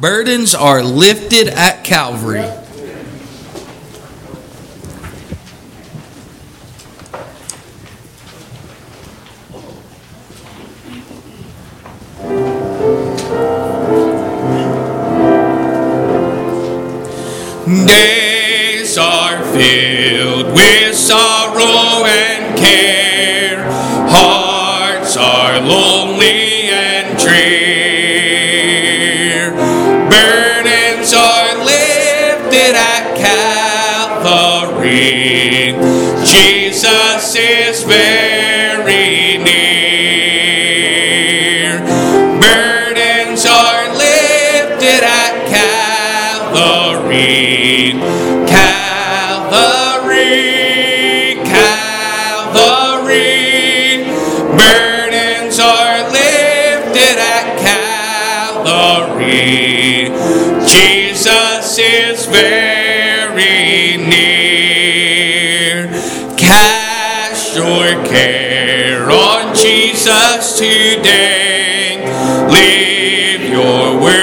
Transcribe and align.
burdens 0.00 0.54
are 0.54 0.82
lifted 0.82 1.48
at 1.48 1.84
Calvary. 1.84 2.44
Leave 72.48 73.50
your 73.50 74.00
worry 74.00 74.17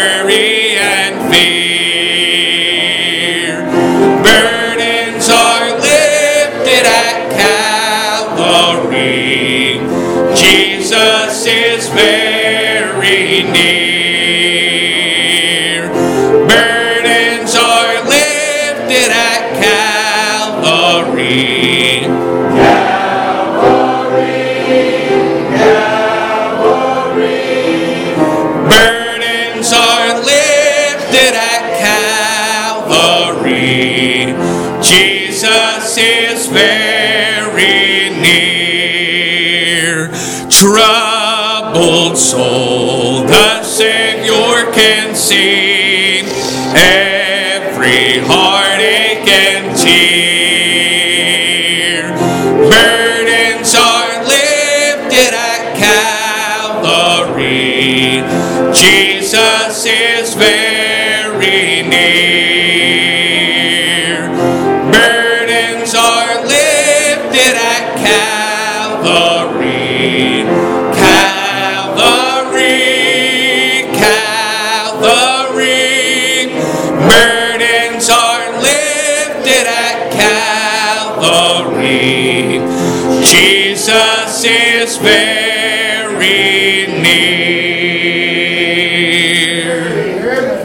very 85.06 86.88
near. 87.02 87.46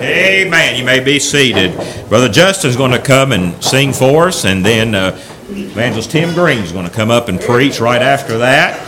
Amen. 0.03 0.77
You 0.77 0.84
may 0.84 1.01
be 1.01 1.19
seated. 1.19 1.77
Brother 2.09 2.28
Justin's 2.28 2.77
going 2.77 2.93
to 2.93 2.99
come 3.00 3.33
and 3.33 3.62
sing 3.62 3.93
for 3.93 4.29
us, 4.29 4.45
and 4.45 4.65
then 4.65 4.95
uh, 4.95 5.17
Evangelist 5.50 6.11
Tim 6.11 6.34
Green's 6.34 6.73
going 6.73 6.87
to 6.87 6.93
come 6.93 7.11
up 7.11 7.29
and 7.29 7.41
preach 7.41 7.81
right 7.81 8.03
after 8.03 8.39
that. 8.39 8.81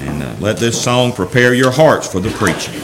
And 0.00 0.22
uh, 0.22 0.34
let 0.40 0.58
this 0.58 0.82
song 0.82 1.12
prepare 1.12 1.54
your 1.54 1.70
hearts 1.70 2.06
for 2.10 2.20
the 2.20 2.30
preaching. 2.30 2.74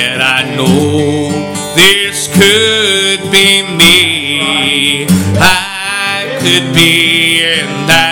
Yet 0.00 0.22
I 0.22 0.56
know 0.56 1.28
this 1.76 2.26
could 2.28 3.30
be 3.30 3.60
me. 3.80 5.06
I 5.38 6.38
could 6.40 6.74
be 6.74 7.42
in 7.44 7.68
that 7.86 8.09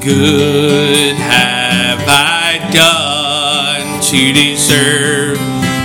good 0.00 1.14
have 1.16 2.00
I 2.08 2.58
done 2.72 4.00
to 4.00 4.32
deserve 4.32 5.36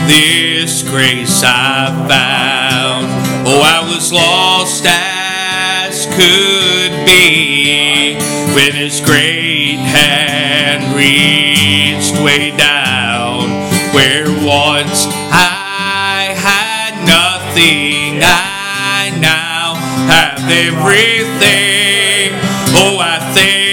this 0.08 0.84
grace 0.84 1.42
I 1.44 1.90
found. 2.08 3.08
Oh, 3.46 3.62
I 3.62 3.82
was 3.94 4.14
lost 4.14 4.86
as 4.88 6.06
could 6.06 7.06
be 7.06 8.16
when 8.56 8.72
His 8.72 9.02
great 9.02 9.80
hand 9.80 10.96
reached 10.96 12.16
way 12.24 12.56
down 12.56 13.50
where 13.94 14.28
once 14.46 15.08
I 15.32 16.32
had 16.40 17.04
nothing. 17.04 18.22
I 18.24 19.12
now 19.20 19.76
have 20.08 20.40
everything. 20.40 22.32
Oh, 22.78 22.98
I 23.00 23.20
thank 23.34 23.65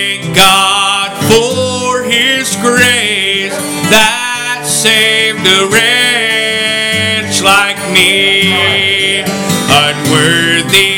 a 5.47 5.67
wretch 5.67 7.43
like 7.43 7.79
me, 7.93 9.23
unworthy 9.71 10.93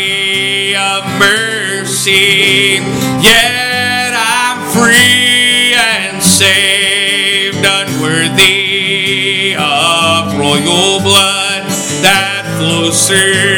of 0.77 1.05
mercy. 1.19 2.81
Yet 3.23 4.13
I'm 4.15 4.59
free 4.71 5.75
and 5.75 6.23
saved, 6.23 7.65
unworthy 7.65 9.55
of 9.57 10.37
royal 10.39 11.01
blood 11.01 11.65
that 12.03 12.45
flows 12.59 13.09
through 13.09 13.54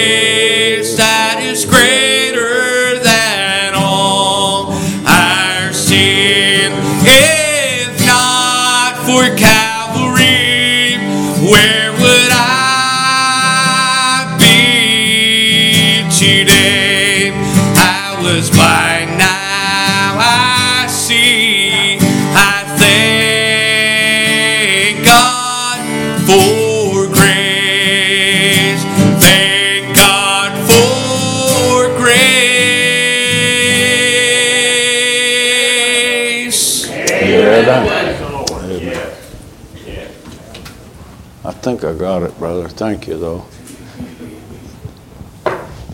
think 41.64 41.86
I 41.86 41.94
got 41.94 42.24
it, 42.24 42.38
brother. 42.38 42.68
Thank 42.68 43.08
you, 43.08 43.18
though. 43.18 43.46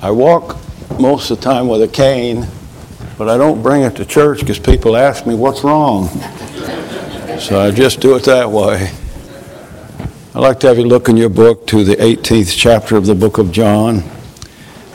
I 0.01 0.09
walk 0.09 0.57
most 0.99 1.29
of 1.29 1.37
the 1.37 1.43
time 1.43 1.67
with 1.67 1.83
a 1.83 1.87
cane, 1.87 2.47
but 3.19 3.29
I 3.29 3.37
don't 3.37 3.61
bring 3.61 3.83
it 3.83 3.95
to 3.97 4.05
church 4.05 4.39
because 4.39 4.57
people 4.57 4.97
ask 4.97 5.27
me 5.27 5.35
what's 5.35 5.63
wrong. 5.63 6.07
So 7.39 7.59
I 7.59 7.69
just 7.69 7.99
do 7.99 8.15
it 8.15 8.23
that 8.23 8.49
way. 8.49 8.91
I'd 10.33 10.39
like 10.39 10.59
to 10.61 10.67
have 10.67 10.79
you 10.79 10.85
look 10.85 11.07
in 11.07 11.17
your 11.17 11.29
book 11.29 11.67
to 11.67 11.83
the 11.83 11.97
18th 11.97 12.57
chapter 12.57 12.97
of 12.97 13.05
the 13.05 13.13
book 13.13 13.37
of 13.37 13.51
John. 13.51 13.97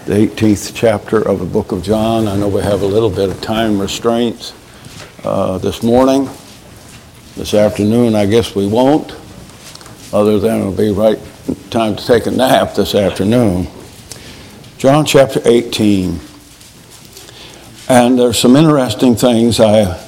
The 0.06 0.14
18th 0.14 0.72
chapter 0.74 1.22
of 1.22 1.38
the 1.38 1.46
book 1.46 1.70
of 1.70 1.84
John. 1.84 2.26
I 2.26 2.34
know 2.34 2.48
we 2.48 2.62
have 2.62 2.82
a 2.82 2.86
little 2.86 3.10
bit 3.10 3.30
of 3.30 3.40
time 3.40 3.78
restraints 3.78 4.52
uh, 5.22 5.58
this 5.58 5.84
morning. 5.84 6.28
This 7.36 7.54
afternoon, 7.54 8.16
I 8.16 8.26
guess 8.26 8.56
we 8.56 8.66
won't 8.66 9.16
other 10.14 10.38
than 10.38 10.60
it'll 10.60 10.72
be 10.72 10.90
right 10.90 11.18
time 11.70 11.96
to 11.96 12.06
take 12.06 12.26
a 12.26 12.30
nap 12.30 12.74
this 12.74 12.94
afternoon. 12.94 13.66
John 14.78 15.04
chapter 15.04 15.40
18. 15.44 16.20
And 17.88 18.18
there's 18.18 18.38
some 18.38 18.54
interesting 18.54 19.16
things 19.16 19.58
I, 19.58 20.00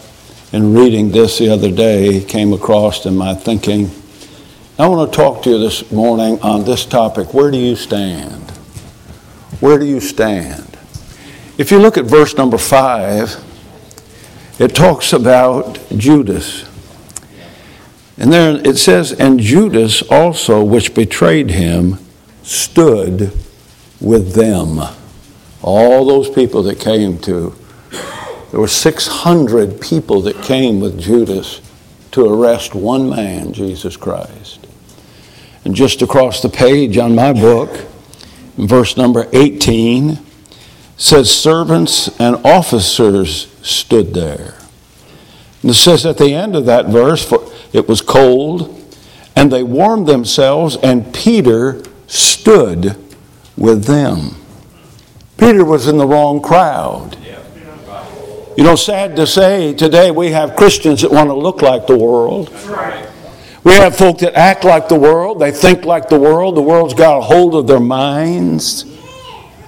in 0.53 0.75
reading 0.75 1.11
this 1.11 1.39
the 1.39 1.49
other 1.49 1.73
day, 1.73 2.23
came 2.23 2.53
across 2.53 3.05
in 3.05 3.17
my 3.17 3.35
thinking. 3.35 3.91
I 4.79 4.87
want 4.87 5.13
to 5.13 5.17
talk 5.17 5.43
to 5.43 5.51
you 5.51 5.59
this 5.59 5.91
morning 5.91 6.41
on 6.41 6.65
this 6.65 6.87
topic. 6.87 7.35
Where 7.35 7.51
do 7.51 7.59
you 7.59 7.75
stand? 7.75 8.51
Where 9.59 9.77
do 9.77 9.87
you 9.87 9.99
stand? 9.99 10.79
If 11.59 11.73
you 11.73 11.79
look 11.79 11.99
at 11.99 12.05
verse 12.05 12.37
number 12.37 12.59
five, 12.59 13.43
it 14.61 14.75
talks 14.75 15.13
about 15.13 15.81
Judas. 15.97 16.66
And 18.19 18.33
there 18.33 18.57
it 18.67 18.79
says, 18.79 19.13
And 19.13 19.39
Judas 19.39 20.03
also, 20.03 20.65
which 20.65 20.95
betrayed 20.95 21.51
him, 21.51 21.99
stood 22.43 23.33
with 24.01 24.35
them. 24.35 24.81
All 25.63 26.05
those 26.07 26.31
people 26.31 26.63
that 26.65 26.81
came 26.81 27.19
to, 27.21 27.55
there 28.51 28.61
were 28.61 28.69
600 28.69 29.81
people 29.81 30.23
that 30.23 30.43
came 30.43 30.81
with 30.81 31.01
Judas 31.01 31.61
to 32.13 32.25
arrest 32.25 32.75
one 32.75 33.11
man, 33.11 33.53
Jesus 33.53 33.97
Christ. 33.97 34.67
And 35.65 35.75
just 35.75 36.01
across 36.01 36.41
the 36.41 36.49
page 36.49 36.97
on 36.97 37.15
my 37.15 37.33
book, 37.33 37.85
in 38.57 38.67
verse 38.67 38.97
number 38.97 39.27
18, 39.33 40.19
says, 40.97 41.31
Servants 41.31 42.09
and 42.21 42.37
officers 42.47 43.53
stood 43.63 44.15
there. 44.15 44.55
And 45.63 45.73
it 45.73 45.75
says 45.75 46.07
at 46.07 46.19
the 46.19 46.33
end 46.33 46.55
of 46.55 46.67
that 46.67 46.87
verse, 46.87 47.25
for 47.29 47.46
it 47.77 47.89
was 47.89 48.01
cold, 48.01 48.85
and 49.35 49.53
they 49.53 49.63
warmed 49.63 50.07
themselves, 50.07 50.77
and 50.77 51.13
Peter 51.15 51.83
stood 52.07 52.97
with 53.57 53.85
them. 53.85 54.37
Peter 55.37 55.65
was 55.65 55.89
in 55.89 55.99
the 55.99 56.07
wrong 56.07 56.41
crowd. 56.41 57.17
You 58.57 58.65
know, 58.65 58.75
sad 58.75 59.17
to 59.17 59.27
say, 59.27 59.75
today 59.75 60.11
we 60.11 60.31
have 60.31 60.57
Christians 60.57 61.03
that 61.03 61.11
want 61.11 61.29
to 61.29 61.35
look 61.35 61.61
like 61.61 61.87
the 61.87 61.97
world. 61.97 62.51
We 63.65 63.73
have 63.75 63.97
folk 63.97 64.19
that 64.19 64.35
act 64.35 64.65
like 64.65 64.89
the 64.89 64.99
world, 64.99 65.41
they 65.41 65.51
think 65.51 65.85
like 65.85 66.09
the 66.09 66.19
world, 66.19 66.57
the 66.57 66.63
world's 66.63 66.95
got 66.95 67.19
a 67.19 67.21
hold 67.21 67.55
of 67.55 67.67
their 67.67 67.81
minds. 67.81 68.85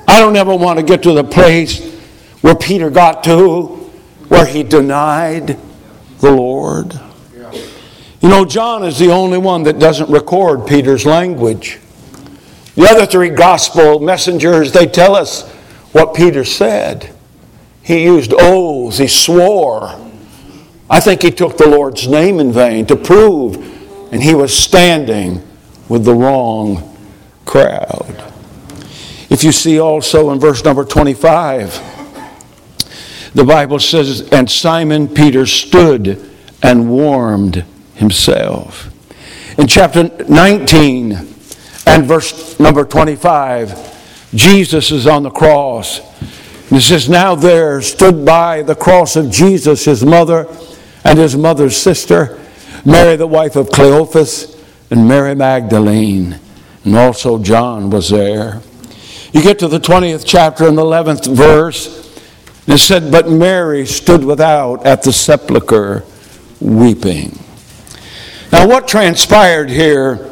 I 0.06 0.20
don't 0.20 0.36
ever 0.36 0.54
want 0.54 0.78
to 0.78 0.84
get 0.84 1.02
to 1.02 1.12
the 1.12 1.24
place 1.24 1.84
where 2.40 2.54
Peter 2.54 2.88
got 2.88 3.24
to, 3.24 3.66
where 4.28 4.46
he 4.46 4.62
denied 4.62 5.58
the 6.20 6.30
Lord. 6.30 6.98
You 8.20 8.28
know, 8.28 8.44
John 8.44 8.82
is 8.82 8.98
the 8.98 9.10
only 9.10 9.38
one 9.38 9.62
that 9.64 9.78
doesn't 9.78 10.10
record 10.10 10.66
Peter's 10.66 11.06
language. 11.06 11.78
The 12.74 12.88
other 12.88 13.06
three 13.06 13.30
gospel 13.30 14.00
messengers, 14.00 14.72
they 14.72 14.86
tell 14.86 15.14
us 15.14 15.48
what 15.92 16.14
Peter 16.14 16.44
said. 16.44 17.14
He 17.82 18.04
used 18.04 18.34
oaths, 18.36 18.98
he 18.98 19.06
swore. 19.06 19.94
I 20.90 21.00
think 21.00 21.22
he 21.22 21.30
took 21.30 21.58
the 21.58 21.68
Lord's 21.68 22.08
name 22.08 22.40
in 22.40 22.52
vain 22.52 22.86
to 22.86 22.96
prove, 22.96 23.56
and 24.12 24.22
he 24.22 24.34
was 24.34 24.56
standing 24.56 25.42
with 25.88 26.04
the 26.04 26.14
wrong 26.14 26.96
crowd. 27.44 28.24
If 29.30 29.44
you 29.44 29.52
see 29.52 29.78
also 29.78 30.30
in 30.30 30.40
verse 30.40 30.64
number 30.64 30.84
25, 30.84 33.32
the 33.34 33.44
Bible 33.44 33.78
says, 33.78 34.28
And 34.32 34.50
Simon 34.50 35.06
Peter 35.06 35.46
stood 35.46 36.30
and 36.62 36.90
warmed 36.90 37.64
himself. 37.98 38.90
In 39.58 39.66
chapter 39.66 40.04
19 40.28 41.12
and 41.86 42.04
verse 42.06 42.58
number 42.58 42.84
25, 42.84 44.30
Jesus 44.34 44.90
is 44.90 45.06
on 45.06 45.22
the 45.22 45.30
cross. 45.30 46.00
It 46.70 46.80
says, 46.80 47.08
Now 47.08 47.34
there 47.34 47.80
stood 47.82 48.24
by 48.24 48.62
the 48.62 48.74
cross 48.74 49.16
of 49.16 49.30
Jesus 49.30 49.84
his 49.84 50.04
mother 50.04 50.46
and 51.04 51.18
his 51.18 51.36
mother's 51.36 51.76
sister, 51.76 52.38
Mary, 52.84 53.16
the 53.16 53.26
wife 53.26 53.56
of 53.56 53.70
Cleophas, 53.70 54.56
and 54.90 55.08
Mary 55.08 55.34
Magdalene. 55.34 56.38
And 56.84 56.96
also 56.96 57.38
John 57.38 57.90
was 57.90 58.10
there. 58.10 58.60
You 59.32 59.42
get 59.42 59.58
to 59.58 59.68
the 59.68 59.80
20th 59.80 60.24
chapter 60.26 60.68
and 60.68 60.78
the 60.78 60.82
11th 60.82 61.34
verse, 61.34 61.98
it 62.66 62.78
said, 62.78 63.10
But 63.10 63.28
Mary 63.28 63.86
stood 63.86 64.24
without 64.24 64.86
at 64.86 65.02
the 65.02 65.12
sepulchre 65.12 66.04
weeping. 66.60 67.38
Now, 68.50 68.66
what 68.66 68.88
transpired 68.88 69.68
here, 69.68 70.30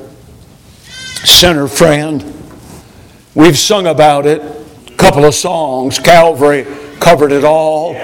sinner 1.24 1.68
friend? 1.68 2.24
We've 3.34 3.58
sung 3.58 3.86
about 3.86 4.24
it, 4.24 4.40
a 4.40 4.96
couple 4.96 5.26
of 5.26 5.34
songs. 5.34 5.98
Calvary 5.98 6.66
covered 6.98 7.32
it 7.32 7.44
all. 7.44 7.94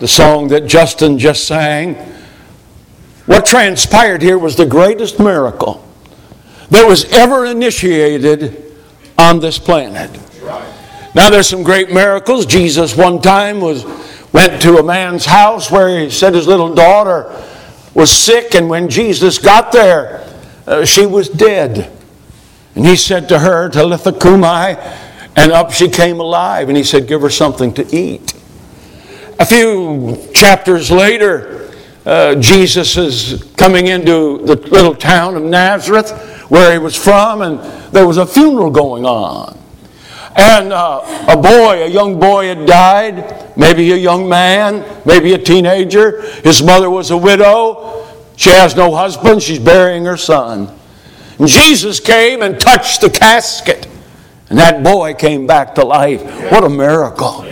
the 0.00 0.08
song 0.08 0.48
that 0.48 0.66
Justin 0.66 1.18
just 1.18 1.46
sang. 1.46 1.94
What 3.26 3.46
transpired 3.46 4.20
here 4.20 4.36
was 4.36 4.56
the 4.56 4.66
greatest 4.66 5.18
miracle 5.18 5.82
that 6.70 6.86
was 6.86 7.04
ever 7.12 7.46
initiated 7.46 8.74
on 9.16 9.40
this 9.40 9.58
planet. 9.58 10.10
Now 11.14 11.30
there's 11.30 11.48
some 11.48 11.62
great 11.62 11.92
miracles. 11.92 12.44
Jesus 12.46 12.96
one 12.96 13.22
time 13.22 13.60
was 13.60 13.84
went 14.32 14.60
to 14.62 14.76
a 14.76 14.82
man's 14.82 15.24
house 15.24 15.70
where 15.70 16.00
he 16.00 16.10
said 16.10 16.34
his 16.34 16.46
little 16.46 16.74
daughter 16.74 17.32
was 17.96 18.10
sick, 18.10 18.54
and 18.54 18.68
when 18.68 18.90
Jesus 18.90 19.38
got 19.38 19.72
there, 19.72 20.22
uh, 20.66 20.84
she 20.84 21.06
was 21.06 21.30
dead. 21.30 21.90
And 22.74 22.84
he 22.84 22.94
said 22.94 23.26
to 23.30 23.38
her, 23.38 23.70
Talitha 23.70 24.12
Cumi, 24.12 24.76
and 25.34 25.50
up 25.50 25.72
she 25.72 25.88
came 25.88 26.20
alive. 26.20 26.68
And 26.68 26.76
he 26.76 26.84
said, 26.84 27.08
Give 27.08 27.22
her 27.22 27.30
something 27.30 27.72
to 27.72 27.96
eat. 27.96 28.34
A 29.40 29.46
few 29.46 30.18
chapters 30.34 30.90
later, 30.90 31.72
uh, 32.04 32.34
Jesus 32.34 32.98
is 32.98 33.50
coming 33.56 33.86
into 33.86 34.44
the 34.44 34.56
little 34.56 34.94
town 34.94 35.34
of 35.34 35.42
Nazareth 35.42 36.10
where 36.50 36.72
he 36.72 36.78
was 36.78 36.94
from, 36.94 37.40
and 37.40 37.58
there 37.94 38.06
was 38.06 38.18
a 38.18 38.26
funeral 38.26 38.70
going 38.70 39.06
on. 39.06 39.58
And 40.36 40.72
uh, 40.72 41.00
a 41.28 41.36
boy, 41.36 41.84
a 41.84 41.88
young 41.88 42.20
boy 42.20 42.48
had 42.48 42.66
died, 42.66 43.56
maybe 43.56 43.90
a 43.92 43.96
young 43.96 44.28
man, 44.28 44.84
maybe 45.06 45.32
a 45.32 45.38
teenager. 45.38 46.20
His 46.42 46.62
mother 46.62 46.90
was 46.90 47.10
a 47.10 47.16
widow. 47.16 48.06
She 48.36 48.50
has 48.50 48.76
no 48.76 48.94
husband, 48.94 49.42
she's 49.42 49.58
burying 49.58 50.04
her 50.04 50.18
son. 50.18 50.70
And 51.38 51.48
Jesus 51.48 52.00
came 52.00 52.42
and 52.42 52.60
touched 52.60 53.00
the 53.00 53.08
casket, 53.08 53.88
and 54.50 54.58
that 54.58 54.84
boy 54.84 55.14
came 55.14 55.46
back 55.46 55.74
to 55.76 55.84
life. 55.84 56.22
What 56.52 56.64
a 56.64 56.68
miracle. 56.68 57.46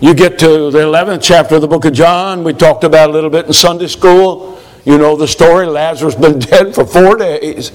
You 0.00 0.14
get 0.14 0.38
to 0.40 0.70
the 0.70 0.78
11th 0.78 1.22
chapter 1.22 1.56
of 1.56 1.62
the 1.62 1.68
book 1.68 1.86
of 1.86 1.94
John, 1.94 2.44
we 2.44 2.52
talked 2.52 2.84
about 2.84 3.08
a 3.08 3.12
little 3.12 3.30
bit 3.30 3.46
in 3.46 3.52
Sunday 3.52 3.88
school. 3.88 4.60
You 4.84 4.96
know 4.96 5.16
the 5.16 5.26
story 5.26 5.66
Lazarus 5.66 6.14
been 6.14 6.38
dead 6.38 6.74
for 6.74 6.86
four 6.86 7.16
days. 7.16 7.72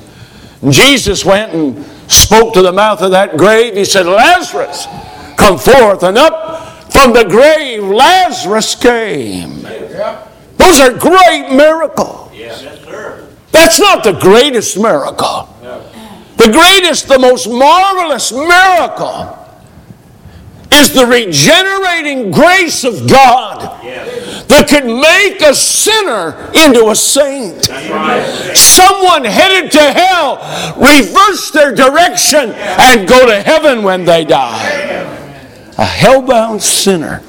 And 0.62 0.72
Jesus 0.72 1.26
went 1.26 1.54
and 1.54 1.86
spoke 2.08 2.54
to 2.54 2.62
the 2.62 2.72
mouth 2.72 3.02
of 3.02 3.12
that 3.12 3.38
grave. 3.38 3.76
He 3.76 3.86
said, 3.86 4.06
Lazarus, 4.06 4.88
come 5.38 5.58
forth. 5.58 6.04
And 6.04 6.18
up 6.18 6.92
from 6.92 7.14
the 7.14 7.24
grave, 7.26 7.84
Lazarus 7.84 8.76
came. 8.76 9.64
Those 10.58 10.80
are 10.80 10.94
great 10.98 11.50
miracles. 11.52 12.32
That's 13.52 13.80
not 13.80 14.04
the 14.04 14.14
greatest 14.14 14.78
miracle. 14.80 15.50
The 16.38 16.52
greatest, 16.52 17.08
the 17.08 17.20
most 17.20 17.48
marvelous 17.48 18.32
miracle 18.32 19.40
is 20.74 20.92
the 20.94 21.06
regenerating 21.06 22.32
grace 22.32 22.84
of 22.84 23.08
God 23.08 23.84
that 24.48 24.68
could 24.68 24.86
make 24.86 25.42
a 25.42 25.54
sinner 25.54 26.52
into 26.54 26.90
a 26.90 26.96
saint. 26.96 27.66
Someone 28.56 29.24
headed 29.26 29.72
to 29.72 29.80
hell 29.80 30.38
reverse 30.78 31.52
their 31.52 31.74
direction 31.74 32.52
and 32.52 33.08
go 33.08 33.26
to 33.26 33.42
heaven 33.42 33.84
when 33.84 34.06
they 34.06 34.26
die. 34.26 34.70
A 35.78 35.86
hell-bound 35.86 36.62
sinner 36.62 37.24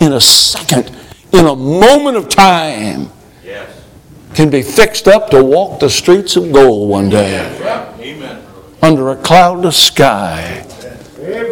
in 0.00 0.12
a 0.12 0.20
second, 0.20 0.90
in 1.32 1.46
a 1.46 1.56
moment 1.56 2.16
of 2.16 2.28
time, 2.28 3.10
can 4.34 4.50
be 4.50 4.60
fixed 4.60 5.08
up 5.08 5.30
to 5.30 5.42
walk 5.42 5.80
the 5.80 5.88
streets 5.88 6.36
of 6.36 6.52
gold 6.52 6.90
one 6.90 7.08
day 7.08 7.40
under 8.82 9.10
a 9.10 9.16
cloudless 9.16 9.82
sky 9.82 10.66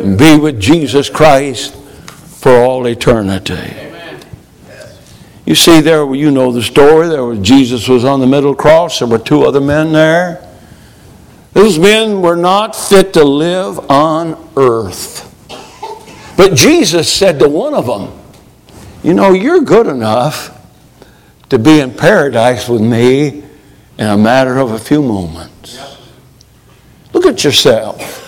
and 0.01 0.19
be 0.19 0.37
with 0.37 0.61
Jesus 0.61 1.09
Christ 1.09 1.75
for 1.75 2.53
all 2.63 2.87
eternity. 2.87 3.94
You 5.47 5.55
see, 5.55 5.81
there 5.81 6.13
you 6.15 6.31
know 6.31 6.53
the 6.53 6.63
story. 6.63 7.09
There 7.09 7.25
was 7.25 7.39
Jesus 7.41 7.89
was 7.89 8.05
on 8.05 8.21
the 8.21 8.27
middle 8.27 8.55
cross. 8.55 8.99
There 8.99 9.09
were 9.09 9.19
two 9.19 9.45
other 9.45 9.61
men 9.61 9.93
there. 9.93 10.49
Those 11.53 11.79
men 11.79 12.23
were 12.23 12.37
not 12.37 12.75
fit 12.75 13.13
to 13.13 13.25
live 13.25 13.91
on 13.91 14.51
earth. 14.57 15.31
But 16.37 16.55
Jesus 16.55 17.13
said 17.13 17.39
to 17.39 17.49
one 17.49 17.75
of 17.75 17.87
them, 17.87 18.19
You 19.03 19.15
know, 19.15 19.33
you're 19.33 19.61
good 19.61 19.87
enough 19.87 20.51
to 21.51 21.59
be 21.59 21.79
in 21.81 21.93
paradise 21.93 22.69
with 22.69 22.81
me 22.81 23.45
in 23.99 24.07
a 24.07 24.17
matter 24.17 24.59
of 24.59 24.73
a 24.73 24.79
few 24.79 25.03
moments. 25.03 25.79
Look 27.13 27.27
at 27.27 27.45
yourself. 27.45 28.21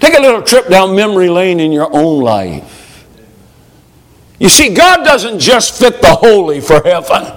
Take 0.00 0.18
a 0.18 0.20
little 0.20 0.42
trip 0.42 0.68
down 0.68 0.94
memory 0.94 1.30
lane 1.30 1.60
in 1.60 1.72
your 1.72 1.88
own 1.94 2.22
life. 2.22 2.71
You 4.38 4.48
see, 4.48 4.74
God 4.74 5.04
doesn't 5.04 5.38
just 5.38 5.78
fit 5.78 6.00
the 6.00 6.14
holy 6.14 6.60
for 6.60 6.82
heaven, 6.82 7.32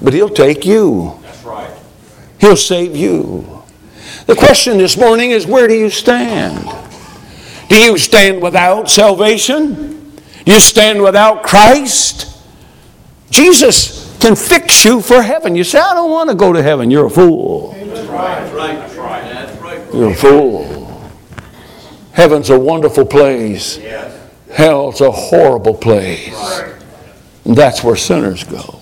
but 0.00 0.12
He'll 0.12 0.28
take 0.28 0.64
you. 0.64 1.18
That's 1.22 1.42
right. 1.44 1.70
He'll 2.40 2.56
save 2.56 2.94
you. 2.94 3.62
The 4.26 4.34
question 4.34 4.78
this 4.78 4.96
morning 4.96 5.32
is 5.32 5.46
where 5.46 5.68
do 5.68 5.74
you 5.74 5.90
stand? 5.90 6.68
Do 7.68 7.76
you 7.76 7.98
stand 7.98 8.42
without 8.42 8.90
salvation? 8.90 10.14
Do 10.44 10.52
you 10.52 10.60
stand 10.60 11.02
without 11.02 11.42
Christ? 11.42 12.30
Jesus 13.30 14.16
can 14.18 14.36
fix 14.36 14.84
you 14.84 15.00
for 15.00 15.20
heaven. 15.20 15.56
You 15.56 15.64
say, 15.64 15.78
I 15.78 15.94
don't 15.94 16.10
want 16.10 16.30
to 16.30 16.36
go 16.36 16.52
to 16.52 16.62
heaven. 16.62 16.90
You're 16.90 17.06
a 17.06 17.10
fool. 17.10 17.72
That's 17.72 18.08
right. 18.08 18.40
That's 18.40 18.54
right. 18.54 18.74
That's 18.74 18.96
right. 18.96 19.22
That's 19.22 19.60
right. 19.60 19.94
You're 19.94 20.10
a 20.10 20.14
fool. 20.14 21.10
Heaven's 22.12 22.50
a 22.50 22.58
wonderful 22.58 23.04
place. 23.04 23.78
Yes. 23.78 24.13
Hell's 24.54 25.00
a 25.00 25.10
horrible 25.10 25.74
place. 25.74 26.62
And 27.44 27.56
that's 27.56 27.82
where 27.82 27.96
sinners 27.96 28.44
go. 28.44 28.78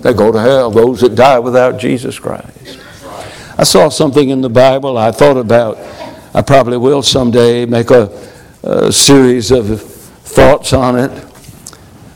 They 0.00 0.12
go 0.12 0.32
to 0.32 0.40
hell, 0.40 0.72
those 0.72 1.00
that 1.02 1.14
die 1.14 1.38
without 1.38 1.78
Jesus 1.78 2.18
Christ. 2.18 2.80
I 3.56 3.62
saw 3.62 3.88
something 3.90 4.30
in 4.30 4.40
the 4.40 4.50
Bible 4.50 4.98
I 4.98 5.12
thought 5.12 5.36
about. 5.36 5.78
I 6.34 6.42
probably 6.42 6.78
will 6.78 7.02
someday 7.02 7.64
make 7.64 7.90
a, 7.90 8.10
a 8.64 8.90
series 8.90 9.52
of 9.52 9.80
thoughts 9.80 10.72
on 10.72 10.98
it. 10.98 11.26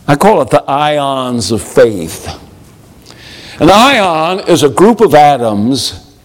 I 0.09 0.17
call 0.17 0.43
it 0.43 0.51
the 0.51 0.65
ions 0.65 1.53
of 1.53 1.63
faith. 1.63 2.27
An 3.61 3.71
ion 3.71 4.41
is 4.49 4.65
a 4.65 4.69
group 4.69 5.01
of 5.01 5.15
atoms 5.15 6.17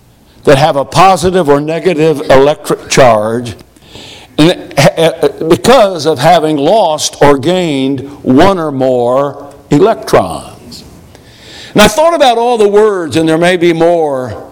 that 0.43 0.57
have 0.57 0.75
a 0.75 0.85
positive 0.85 1.49
or 1.49 1.61
negative 1.61 2.21
electric 2.21 2.89
charge 2.89 3.55
Eh, 4.41 4.69
eh, 4.77 5.47
because 5.47 6.07
of 6.07 6.17
having 6.17 6.57
lost 6.57 7.21
or 7.21 7.37
gained 7.37 8.23
one 8.23 8.57
or 8.57 8.71
more 8.71 9.53
electrons. 9.69 10.83
And 11.73 11.81
I 11.81 11.87
thought 11.87 12.15
about 12.15 12.37
all 12.37 12.57
the 12.57 12.67
words, 12.67 13.15
and 13.15 13.29
there 13.29 13.37
may 13.37 13.55
be 13.55 13.71
more, 13.71 14.51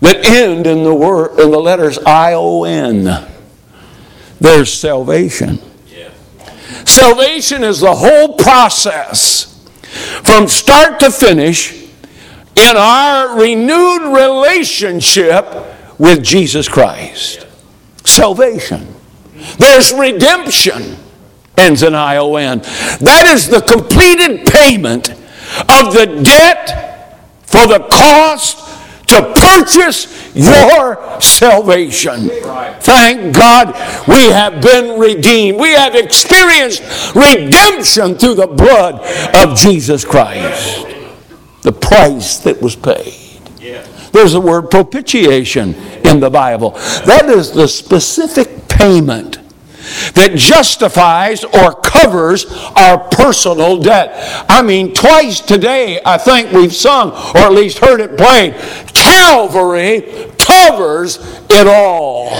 that 0.00 0.24
end 0.26 0.66
in 0.66 0.82
the 0.82 0.94
word 0.94 1.38
in 1.38 1.50
the 1.50 1.60
letters 1.60 1.98
I 1.98 2.32
O 2.34 2.64
N. 2.64 3.04
There's 4.40 4.72
salvation. 4.72 5.60
Salvation 6.84 7.64
is 7.64 7.80
the 7.80 7.94
whole 7.94 8.36
process 8.36 9.64
from 10.22 10.48
start 10.48 11.00
to 11.00 11.10
finish 11.10 11.72
in 12.56 12.76
our 12.76 13.38
renewed 13.40 14.12
relationship 14.14 15.46
with 15.98 16.22
Jesus 16.22 16.68
Christ. 16.68 17.46
Salvation. 18.04 18.93
There's 19.58 19.92
redemption, 19.92 20.96
ends 21.56 21.82
in 21.82 21.94
I 21.94 22.16
O 22.16 22.36
N. 22.36 22.60
That 23.00 23.30
is 23.32 23.48
the 23.48 23.60
completed 23.60 24.46
payment 24.46 25.10
of 25.10 25.94
the 25.94 26.20
debt 26.22 27.18
for 27.42 27.66
the 27.66 27.86
cost 27.90 28.58
to 29.06 29.32
purchase 29.36 30.34
your 30.34 31.20
salvation. 31.20 32.30
Thank 32.80 33.34
God 33.36 33.68
we 34.08 34.30
have 34.30 34.60
been 34.62 34.98
redeemed. 34.98 35.60
We 35.60 35.72
have 35.72 35.94
experienced 35.94 36.82
redemption 37.14 38.16
through 38.16 38.34
the 38.34 38.46
blood 38.46 39.00
of 39.36 39.56
Jesus 39.56 40.04
Christ. 40.04 40.86
The 41.62 41.72
price 41.72 42.38
that 42.38 42.60
was 42.60 42.76
paid. 42.76 43.40
There's 44.12 44.32
the 44.32 44.40
word 44.40 44.70
propitiation 44.70 45.74
in 46.04 46.20
the 46.20 46.30
Bible. 46.30 46.70
That 47.04 47.26
is 47.26 47.50
the 47.52 47.68
specific 47.68 48.63
payment 48.78 49.38
that 50.14 50.32
justifies 50.34 51.44
or 51.44 51.74
covers 51.74 52.46
our 52.76 52.98
personal 52.98 53.78
debt. 53.80 54.12
I 54.48 54.62
mean, 54.62 54.94
twice 54.94 55.40
today, 55.40 56.00
I 56.04 56.18
think 56.18 56.52
we've 56.52 56.74
sung, 56.74 57.12
or 57.12 57.38
at 57.38 57.52
least 57.52 57.78
heard 57.78 58.00
it 58.00 58.16
played. 58.16 58.54
Calvary 58.94 60.30
covers 60.38 61.18
it 61.50 61.66
all. 61.66 62.30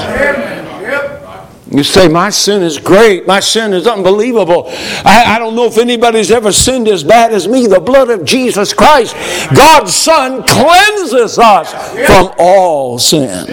You 1.70 1.82
say, 1.82 2.06
My 2.06 2.30
sin 2.30 2.62
is 2.62 2.78
great. 2.78 3.26
My 3.26 3.40
sin 3.40 3.72
is 3.72 3.86
unbelievable. 3.86 4.66
I, 4.68 5.34
I 5.34 5.38
don't 5.38 5.56
know 5.56 5.66
if 5.66 5.76
anybody's 5.76 6.30
ever 6.30 6.52
sinned 6.52 6.86
as 6.86 7.02
bad 7.02 7.32
as 7.32 7.48
me. 7.48 7.66
The 7.66 7.80
blood 7.80 8.10
of 8.10 8.24
Jesus 8.24 8.72
Christ, 8.72 9.16
God's 9.54 9.94
Son, 9.94 10.44
cleanses 10.44 11.38
us 11.38 11.72
from 12.06 12.32
all 12.38 12.98
sin. 12.98 13.46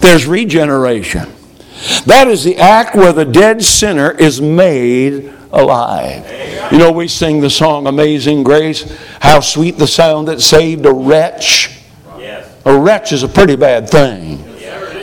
There's 0.00 0.26
regeneration. 0.26 1.35
That 2.06 2.28
is 2.28 2.44
the 2.44 2.56
act 2.56 2.94
where 2.94 3.12
the 3.12 3.24
dead 3.24 3.62
sinner 3.62 4.10
is 4.10 4.40
made 4.40 5.32
alive. 5.52 6.72
You 6.72 6.78
know, 6.78 6.92
we 6.92 7.08
sing 7.08 7.40
the 7.40 7.50
song 7.50 7.86
Amazing 7.86 8.44
Grace, 8.44 8.96
how 9.20 9.40
sweet 9.40 9.78
the 9.78 9.86
sound 9.86 10.28
that 10.28 10.40
saved 10.40 10.86
a 10.86 10.92
wretch. 10.92 11.72
A 12.64 12.76
wretch 12.76 13.12
is 13.12 13.22
a 13.22 13.28
pretty 13.28 13.54
bad 13.54 13.88
thing. 13.88 14.42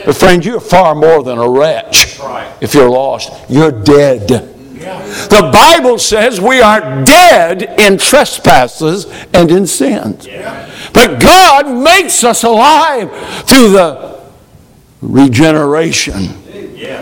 But, 0.04 0.16
friend, 0.16 0.44
you're 0.44 0.60
far 0.60 0.94
more 0.94 1.22
than 1.22 1.38
a 1.38 1.48
wretch 1.48 2.18
if 2.60 2.74
you're 2.74 2.90
lost. 2.90 3.32
You're 3.48 3.72
dead. 3.72 4.28
The 4.28 5.50
Bible 5.50 5.98
says 5.98 6.40
we 6.40 6.60
are 6.60 7.04
dead 7.04 7.62
in 7.80 7.96
trespasses 7.96 9.06
and 9.32 9.50
in 9.50 9.66
sins. 9.66 10.28
But 10.92 11.20
God 11.20 11.70
makes 11.70 12.22
us 12.22 12.44
alive 12.44 13.10
through 13.46 13.70
the 13.70 14.20
regeneration. 15.00 16.43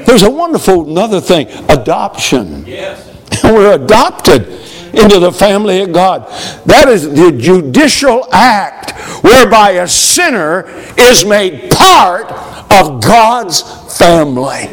There's 0.04 0.22
a 0.22 0.30
wonderful 0.30 0.88
another 0.88 1.20
thing 1.20 1.48
adoption. 1.68 2.64
We're 3.44 3.74
adopted 3.74 4.46
into 4.94 5.18
the 5.18 5.32
family 5.32 5.80
of 5.82 5.92
God. 5.92 6.28
That 6.66 6.88
is 6.88 7.10
the 7.10 7.32
judicial 7.32 8.26
act 8.32 8.92
whereby 9.24 9.72
a 9.72 9.88
sinner 9.88 10.64
is 10.98 11.24
made 11.24 11.70
part 11.70 12.30
of 12.70 13.02
God's 13.02 13.62
family. 13.98 14.68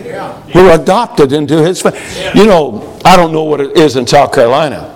We're 0.53 0.79
adopted 0.79 1.31
into 1.31 1.63
his 1.63 1.81
family. 1.81 1.99
You 2.35 2.45
know, 2.45 2.99
I 3.05 3.15
don't 3.15 3.31
know 3.31 3.43
what 3.43 3.61
it 3.61 3.77
is 3.77 3.95
in 3.95 4.05
South 4.07 4.33
Carolina. 4.33 4.95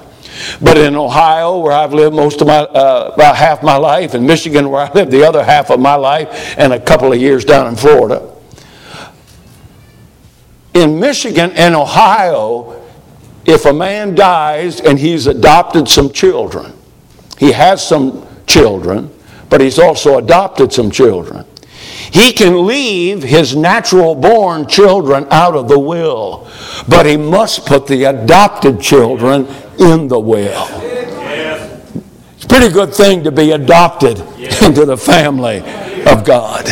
But 0.62 0.78
in 0.78 0.96
Ohio, 0.96 1.60
where 1.60 1.74
I've 1.74 1.94
lived 1.94 2.16
most 2.16 2.42
of 2.42 2.48
my, 2.48 2.60
uh, 2.60 3.12
about 3.14 3.36
half 3.36 3.64
my 3.64 3.78
life, 3.78 4.16
in 4.16 4.26
Michigan, 4.26 4.70
where 4.70 4.82
I 4.82 4.92
lived 4.92 5.12
the 5.12 5.24
other 5.24 5.44
half 5.44 5.70
of 5.70 5.80
my 5.80 5.96
life, 5.96 6.56
and 6.58 6.74
a 6.74 6.80
couple 6.80 7.14
of 7.14 7.20
years 7.20 7.46
down 7.46 7.68
in 7.68 7.76
Florida, 7.76 8.33
in 10.74 11.00
Michigan 11.00 11.52
and 11.52 11.76
Ohio, 11.76 12.82
if 13.46 13.66
a 13.66 13.74
man 13.74 14.16
dies 14.16 14.80
and 14.80 14.98
he's 14.98 15.28
adopted 15.28 15.88
some 15.88 16.12
children, 16.12 16.74
he 17.38 17.52
has 17.52 17.86
some 17.86 18.26
children, 18.48 19.12
but 19.50 19.62
he's 19.62 19.80
also 19.80 20.18
adopted 20.18 20.72
some 20.72 20.90
children. 20.90 21.46
He 22.12 22.32
can 22.32 22.66
leave 22.66 23.24
his 23.24 23.56
natural 23.56 24.16
born 24.16 24.68
children 24.68 25.28
out 25.32 25.56
of 25.56 25.68
the 25.68 25.80
will, 25.80 26.48
but 26.88 27.06
he 27.06 27.18
must 27.18 27.66
put 27.66 27.88
the 27.88 28.06
adopted 28.06 28.80
children 28.80 29.48
in 29.80 30.08
the 30.08 30.20
will. 30.20 30.68
It's 32.36 32.46
a 32.46 32.48
pretty 32.48 32.72
good 32.72 32.94
thing 32.94 33.24
to 33.24 33.32
be 33.32 33.52
adopted 33.52 34.20
into 34.62 34.86
the 34.86 34.98
family 34.98 35.60
of 36.06 36.24
God. 36.24 36.66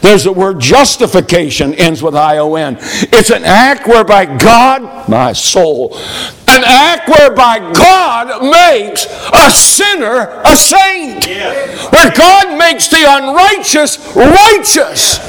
There's 0.00 0.24
the 0.24 0.32
word 0.32 0.60
justification 0.60 1.74
ends 1.74 2.02
with 2.02 2.14
I-O-N. 2.14 2.76
It's 2.80 3.30
an 3.30 3.44
act 3.44 3.86
whereby 3.86 4.24
God, 4.38 5.08
my 5.08 5.32
soul, 5.32 5.96
an 6.48 6.62
act 6.64 7.08
whereby 7.08 7.58
God 7.72 8.42
makes 8.42 9.06
a 9.32 9.50
sinner 9.50 10.40
a 10.44 10.56
saint. 10.56 11.26
Where 11.26 12.10
God 12.12 12.58
makes 12.58 12.88
the 12.88 13.04
unrighteous 13.06 13.98
righteous. 14.14 15.20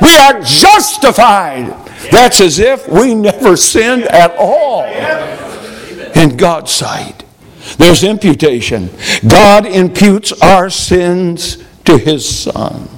We 0.00 0.16
are 0.16 0.40
justified. 0.40 1.74
That's 2.10 2.40
as 2.40 2.58
if 2.58 2.88
we 2.88 3.14
never 3.14 3.56
sinned 3.56 4.04
at 4.04 4.36
all 4.38 4.84
in 6.14 6.36
God's 6.36 6.70
sight. 6.70 7.24
There's 7.78 8.04
imputation. 8.04 8.90
God 9.28 9.66
imputes 9.66 10.32
our 10.40 10.70
sins 10.70 11.58
to 11.84 11.98
his 11.98 12.28
Son. 12.28 12.88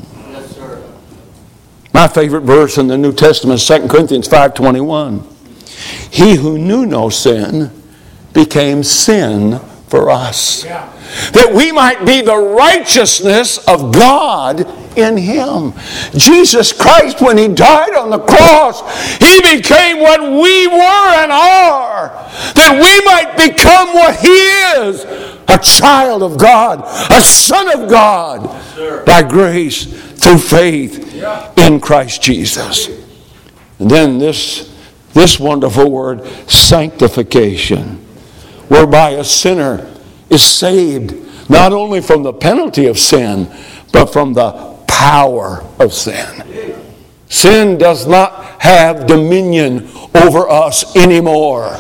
My 1.92 2.06
favorite 2.06 2.42
verse 2.42 2.78
in 2.78 2.86
the 2.86 2.98
New 2.98 3.12
Testament 3.12 3.60
is 3.60 3.66
2 3.66 3.88
Corinthians 3.88 4.28
5.21. 4.28 5.24
He 6.12 6.36
who 6.36 6.58
knew 6.58 6.86
no 6.86 7.08
sin 7.08 7.70
became 8.32 8.82
sin 8.82 9.58
for 9.88 10.10
us. 10.10 10.62
That 10.62 11.52
we 11.54 11.72
might 11.72 12.04
be 12.04 12.20
the 12.20 12.36
righteousness 12.36 13.58
of 13.66 13.92
God 13.94 14.60
in 14.98 15.16
him. 15.16 15.72
Jesus 16.12 16.72
Christ, 16.72 17.22
when 17.22 17.38
he 17.38 17.48
died 17.48 17.94
on 17.94 18.10
the 18.10 18.18
cross, 18.18 18.82
he 19.16 19.40
became 19.40 20.00
what 20.00 20.20
we 20.20 20.66
were 20.66 21.08
and 21.16 21.32
are. 21.32 22.08
That 22.54 22.74
we 22.74 23.04
might 23.06 23.36
become 23.36 23.94
what 23.94 24.16
he 24.16 24.28
is 24.28 25.04
a 25.48 25.58
child 25.58 26.22
of 26.22 26.36
God, 26.38 26.84
a 27.10 27.22
son 27.22 27.80
of 27.80 27.88
God, 27.88 29.06
by 29.06 29.22
grace 29.22 30.07
through 30.28 30.38
faith 30.38 31.14
in 31.56 31.80
Christ 31.80 32.20
Jesus. 32.20 32.88
And 33.78 33.90
then 33.90 34.18
this, 34.18 34.74
this 35.14 35.40
wonderful 35.40 35.90
word, 35.90 36.26
sanctification, 36.50 37.96
whereby 38.68 39.10
a 39.10 39.24
sinner 39.24 39.90
is 40.28 40.42
saved 40.42 41.14
not 41.48 41.72
only 41.72 42.02
from 42.02 42.22
the 42.22 42.32
penalty 42.32 42.86
of 42.86 42.98
sin, 42.98 43.50
but 43.92 44.12
from 44.12 44.34
the 44.34 44.52
power 44.86 45.64
of 45.78 45.94
sin. 45.94 46.84
Sin 47.30 47.78
does 47.78 48.06
not 48.06 48.60
have 48.60 49.06
dominion 49.06 49.88
over 50.14 50.48
us 50.48 50.94
anymore. 50.94 51.70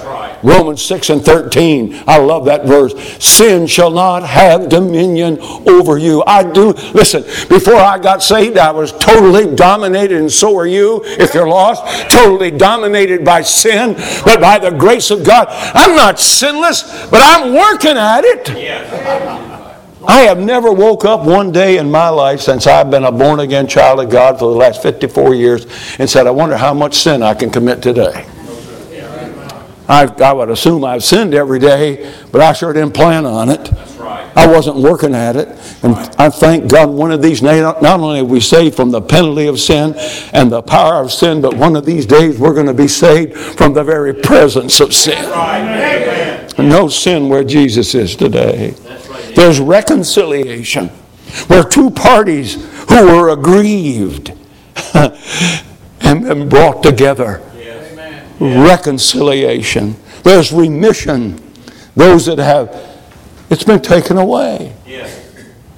Romans 0.42 0.82
6 0.82 1.10
and 1.10 1.24
13. 1.24 2.02
I 2.06 2.18
love 2.18 2.44
that 2.46 2.64
verse. 2.64 2.94
Sin 3.24 3.66
shall 3.66 3.90
not 3.90 4.22
have 4.22 4.68
dominion 4.68 5.38
over 5.68 5.98
you. 5.98 6.22
I 6.26 6.42
do. 6.42 6.72
Listen, 6.94 7.22
before 7.48 7.76
I 7.76 7.98
got 7.98 8.22
saved, 8.22 8.58
I 8.58 8.70
was 8.70 8.92
totally 8.92 9.54
dominated, 9.54 10.18
and 10.18 10.32
so 10.32 10.56
are 10.56 10.66
you 10.66 11.02
if 11.04 11.34
you're 11.34 11.48
lost. 11.48 11.84
Totally 12.10 12.50
dominated 12.50 13.24
by 13.24 13.42
sin, 13.42 13.94
but 14.24 14.40
by 14.40 14.58
the 14.58 14.70
grace 14.70 15.10
of 15.10 15.24
God. 15.24 15.48
I'm 15.50 15.96
not 15.96 16.18
sinless, 16.18 17.08
but 17.08 17.20
I'm 17.22 17.54
working 17.54 17.96
at 17.96 18.24
it. 18.24 18.50
I 20.06 20.20
have 20.20 20.38
never 20.38 20.72
woke 20.72 21.04
up 21.04 21.24
one 21.24 21.52
day 21.52 21.76
in 21.76 21.90
my 21.90 22.08
life 22.08 22.40
since 22.40 22.66
I've 22.66 22.90
been 22.90 23.04
a 23.04 23.12
born 23.12 23.40
again 23.40 23.66
child 23.66 24.00
of 24.00 24.08
God 24.08 24.38
for 24.38 24.50
the 24.50 24.56
last 24.56 24.80
54 24.82 25.34
years 25.34 25.66
and 25.98 26.08
said, 26.08 26.26
I 26.26 26.30
wonder 26.30 26.56
how 26.56 26.72
much 26.72 26.98
sin 26.98 27.22
I 27.22 27.34
can 27.34 27.50
commit 27.50 27.82
today. 27.82 28.26
I, 29.88 30.04
I 30.22 30.32
would 30.34 30.50
assume 30.50 30.84
I've 30.84 31.02
sinned 31.02 31.32
every 31.32 31.58
day, 31.58 32.14
but 32.30 32.42
I 32.42 32.52
sure 32.52 32.74
didn't 32.74 32.92
plan 32.92 33.24
on 33.24 33.48
it. 33.48 33.72
I 34.36 34.46
wasn't 34.46 34.76
working 34.76 35.14
at 35.14 35.34
it. 35.34 35.48
And 35.82 35.94
I 36.18 36.28
thank 36.28 36.70
God 36.70 36.90
one 36.90 37.10
of 37.10 37.22
these 37.22 37.40
days, 37.40 37.62
not 37.62 37.82
only 37.84 38.20
are 38.20 38.24
we 38.24 38.40
saved 38.40 38.76
from 38.76 38.90
the 38.90 39.00
penalty 39.00 39.46
of 39.46 39.58
sin 39.58 39.94
and 40.32 40.52
the 40.52 40.60
power 40.60 41.02
of 41.02 41.10
sin, 41.10 41.40
but 41.40 41.54
one 41.54 41.74
of 41.74 41.86
these 41.86 42.04
days 42.04 42.38
we're 42.38 42.54
going 42.54 42.66
to 42.66 42.74
be 42.74 42.86
saved 42.86 43.34
from 43.34 43.72
the 43.72 43.82
very 43.82 44.12
presence 44.12 44.80
of 44.80 44.92
sin. 44.92 45.24
No 46.58 46.88
sin 46.88 47.28
where 47.28 47.44
Jesus 47.44 47.94
is 47.94 48.14
today. 48.14 48.74
There's 49.34 49.58
reconciliation 49.58 50.88
where 51.46 51.64
two 51.64 51.90
parties 51.90 52.54
who 52.88 53.06
were 53.06 53.30
aggrieved 53.30 54.32
and 54.94 56.24
been 56.24 56.48
brought 56.48 56.82
together. 56.82 57.42
Reconciliation. 58.40 59.96
There's 60.22 60.52
remission. 60.52 61.40
Those 61.96 62.26
that 62.26 62.38
have, 62.38 62.74
it's 63.50 63.64
been 63.64 63.82
taken 63.82 64.18
away. 64.18 64.74
Yes. 64.86 65.24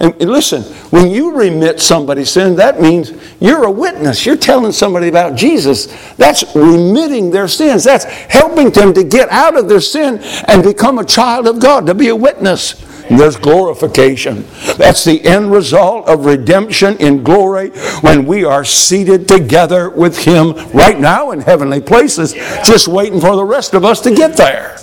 And 0.01 0.19
listen, 0.19 0.63
when 0.91 1.11
you 1.11 1.33
remit 1.33 1.79
somebody's 1.79 2.31
sin, 2.31 2.57
that 2.57 2.81
means 2.81 3.13
you're 3.39 3.65
a 3.65 3.71
witness. 3.71 4.25
You're 4.25 4.37
telling 4.37 4.73
somebody 4.73 5.09
about 5.09 5.37
Jesus. 5.37 5.87
That's 6.15 6.43
remitting 6.57 7.31
their 7.31 7.49
sins. 7.49 7.85
That's 7.85 8.05
helping 8.05 8.71
them 8.71 8.95
to 8.95 9.05
get 9.05 9.29
out 9.29 9.59
of 9.59 9.69
their 9.69 9.83
sin 9.83 10.19
and 10.49 10.63
become 10.63 10.99
a 10.99 11.05
child 11.05 11.47
of 11.47 11.61
God, 11.61 11.85
to 11.87 11.95
be 11.95 12.09
a 12.09 12.17
witness. 12.17 12.83
And 13.11 13.19
there's 13.19 13.37
glorification. 13.37 14.47
That's 14.77 15.05
the 15.05 15.23
end 15.25 15.51
result 15.51 16.09
of 16.09 16.25
redemption 16.25 16.97
in 16.99 17.25
glory 17.25 17.71
when 18.01 18.25
we 18.25 18.45
are 18.45 18.65
seated 18.65 19.27
together 19.27 19.91
with 19.91 20.17
Him 20.17 20.53
right 20.73 20.99
now 20.99 21.33
in 21.33 21.41
heavenly 21.41 21.81
places, 21.81 22.33
just 22.65 22.87
waiting 22.87 23.21
for 23.21 23.35
the 23.35 23.45
rest 23.45 23.75
of 23.75 23.85
us 23.85 24.01
to 24.03 24.15
get 24.15 24.37
there. 24.37 24.79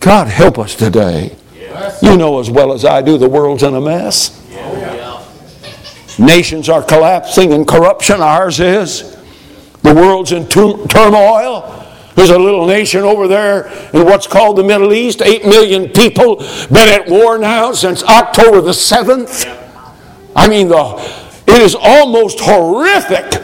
God 0.00 0.28
help 0.28 0.58
us 0.58 0.74
today. 0.74 1.36
You 2.02 2.16
know 2.16 2.40
as 2.40 2.50
well 2.50 2.72
as 2.72 2.84
I 2.84 3.00
do, 3.00 3.16
the 3.16 3.28
world's 3.28 3.62
in 3.62 3.74
a 3.74 3.80
mess. 3.80 4.36
Nations 6.18 6.68
are 6.68 6.82
collapsing 6.82 7.52
in 7.52 7.64
corruption, 7.64 8.20
ours 8.20 8.60
is. 8.60 9.16
The 9.82 9.94
world's 9.94 10.32
in 10.32 10.46
turmoil. 10.46 11.79
There's 12.14 12.30
a 12.30 12.38
little 12.38 12.66
nation 12.66 13.02
over 13.02 13.28
there 13.28 13.66
in 13.92 14.04
what's 14.04 14.26
called 14.26 14.56
the 14.56 14.64
Middle 14.64 14.92
East, 14.92 15.22
8 15.22 15.44
million 15.46 15.88
people, 15.88 16.36
been 16.36 16.88
at 16.88 17.08
war 17.08 17.38
now 17.38 17.72
since 17.72 18.02
October 18.02 18.60
the 18.60 18.72
7th. 18.72 19.46
I 20.34 20.48
mean, 20.48 20.68
the, 20.68 20.96
it 21.46 21.62
is 21.62 21.74
almost 21.74 22.40
horrific 22.40 23.42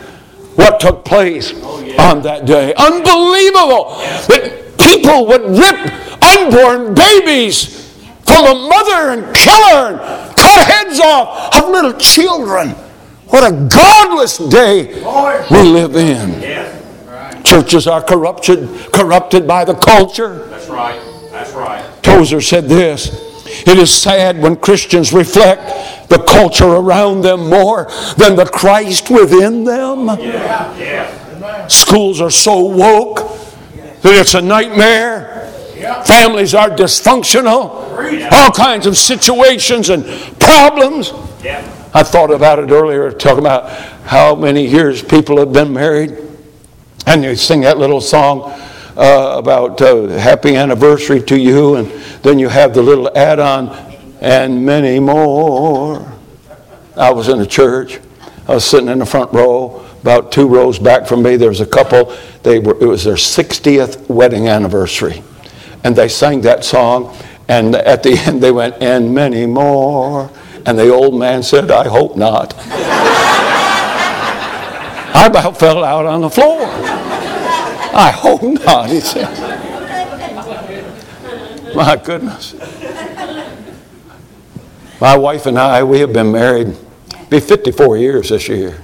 what 0.57 0.81
took 0.81 1.05
place 1.05 1.53
on 1.99 2.23
that 2.23 2.47
day. 2.47 2.75
Unbelievable 2.75 3.97
that 4.29 4.77
people 4.79 5.27
would 5.27 5.43
rip 5.43 6.23
unborn 6.23 6.95
babies 6.95 7.87
from 8.23 8.45
a 8.45 8.55
mother 8.69 9.11
and 9.11 9.35
kill 9.35 9.69
her 9.71 9.93
and 9.93 10.37
cut 10.37 10.67
heads 10.67 11.01
off 11.01 11.57
of 11.57 11.71
little 11.71 11.93
children. 11.95 12.71
What 13.29 13.53
a 13.53 13.69
godless 13.69 14.39
day 14.39 14.95
we 15.51 15.63
live 15.63 15.97
in. 15.97 16.76
Churches 17.47 17.87
are 17.87 18.03
corrupted, 18.03 18.69
corrupted 18.93 19.47
by 19.47 19.65
the 19.65 19.75
culture. 19.75 20.47
That's 20.49 20.69
right. 20.69 21.01
That's 21.31 21.53
right. 21.53 22.03
Tozer 22.03 22.41
said 22.41 22.65
this 22.65 23.09
It 23.67 23.79
is 23.79 23.91
sad 23.91 24.43
when 24.43 24.57
Christians 24.57 25.13
reflect 25.13 26.09
the 26.09 26.19
culture 26.19 26.67
around 26.67 27.23
them 27.23 27.49
more 27.49 27.85
than 28.17 28.35
the 28.35 28.47
Christ 28.47 29.11
within 29.11 29.65
them. 29.65 30.07
Yeah. 30.07 30.77
Yeah. 30.77 31.67
Schools 31.69 32.21
are 32.21 32.31
so 32.31 32.65
woke 32.65 33.19
that 34.03 34.15
it's 34.15 34.35
a 34.35 34.43
nightmare. 34.43 35.53
Yeah. 35.77 36.03
Families 36.03 36.55
are 36.55 36.71
dysfunctional. 36.71 38.33
All 38.33 38.51
kinds 38.51 38.87
of 38.87 38.97
situations 38.97 39.89
and 39.89 40.05
problems. 40.41 41.13
I 41.95 42.03
thought 42.03 42.31
about 42.31 42.59
it 42.59 42.71
earlier, 42.71 43.11
talking 43.11 43.39
about 43.39 43.71
how 44.05 44.35
many 44.35 44.67
years 44.67 45.03
people 45.03 45.39
have 45.39 45.53
been 45.53 45.73
married. 45.73 46.26
And 47.09 47.23
you 47.23 47.37
sing 47.37 47.61
that 47.61 47.79
little 47.79 48.01
song 48.01 48.51
uh, 48.97 49.37
about 49.37 49.81
uh, 49.81 50.09
happy 50.09 50.57
anniversary 50.57 51.23
to 51.23 51.39
you, 51.39 51.77
and 51.77 51.87
then 52.23 52.41
you 52.41 52.49
have 52.49 52.75
the 52.75 52.83
little 52.83 53.17
add 53.17 53.39
on, 53.39 53.69
and 54.21 54.67
many 54.67 54.99
more. 54.99 56.13
I 56.97 57.13
was 57.13 57.29
in 57.29 57.41
a 57.41 57.47
church. 57.47 58.01
I 58.49 58.55
was 58.55 58.65
sitting 58.65 58.89
in 58.89 58.99
the 58.99 59.07
front 59.07 59.33
row, 59.33 59.87
about 60.03 60.33
two 60.33 60.49
rows 60.49 60.81
back 60.81 61.07
from 61.07 61.23
me. 61.23 61.37
There 61.37 61.49
was 61.49 61.61
a 61.61 61.67
couple. 61.67 62.13
They 62.43 62.59
were, 62.59 62.77
it 62.81 62.87
was 62.87 63.05
their 63.05 63.15
60th 63.15 64.09
wedding 64.09 64.49
anniversary. 64.49 65.23
And 65.85 65.95
they 65.95 66.09
sang 66.09 66.41
that 66.41 66.65
song, 66.65 67.17
and 67.47 67.77
at 67.77 68.03
the 68.03 68.19
end 68.27 68.43
they 68.43 68.51
went, 68.51 68.83
and 68.83 69.15
many 69.15 69.47
more. 69.47 70.29
And 70.67 70.77
the 70.77 70.93
old 70.93 71.17
man 71.17 71.45
said, 71.45 71.71
I 71.71 71.87
hope 71.87 72.17
not. 72.17 72.53
I 75.27 75.29
about 75.29 75.59
fell 75.59 75.83
out 75.83 76.07
on 76.07 76.21
the 76.21 76.31
floor. 76.31 76.61
I 76.63 78.13
hope 78.15 78.45
not, 78.45 78.89
he 78.89 79.01
said. 79.01 79.27
My 81.75 81.97
goodness. 81.97 82.55
My 85.01 85.17
wife 85.17 85.47
and 85.47 85.59
I, 85.59 85.83
we 85.83 85.99
have 85.99 86.13
been 86.13 86.31
married, 86.31 86.77
be 87.29 87.41
54 87.41 87.97
years 87.97 88.29
this 88.29 88.47
year. 88.47 88.81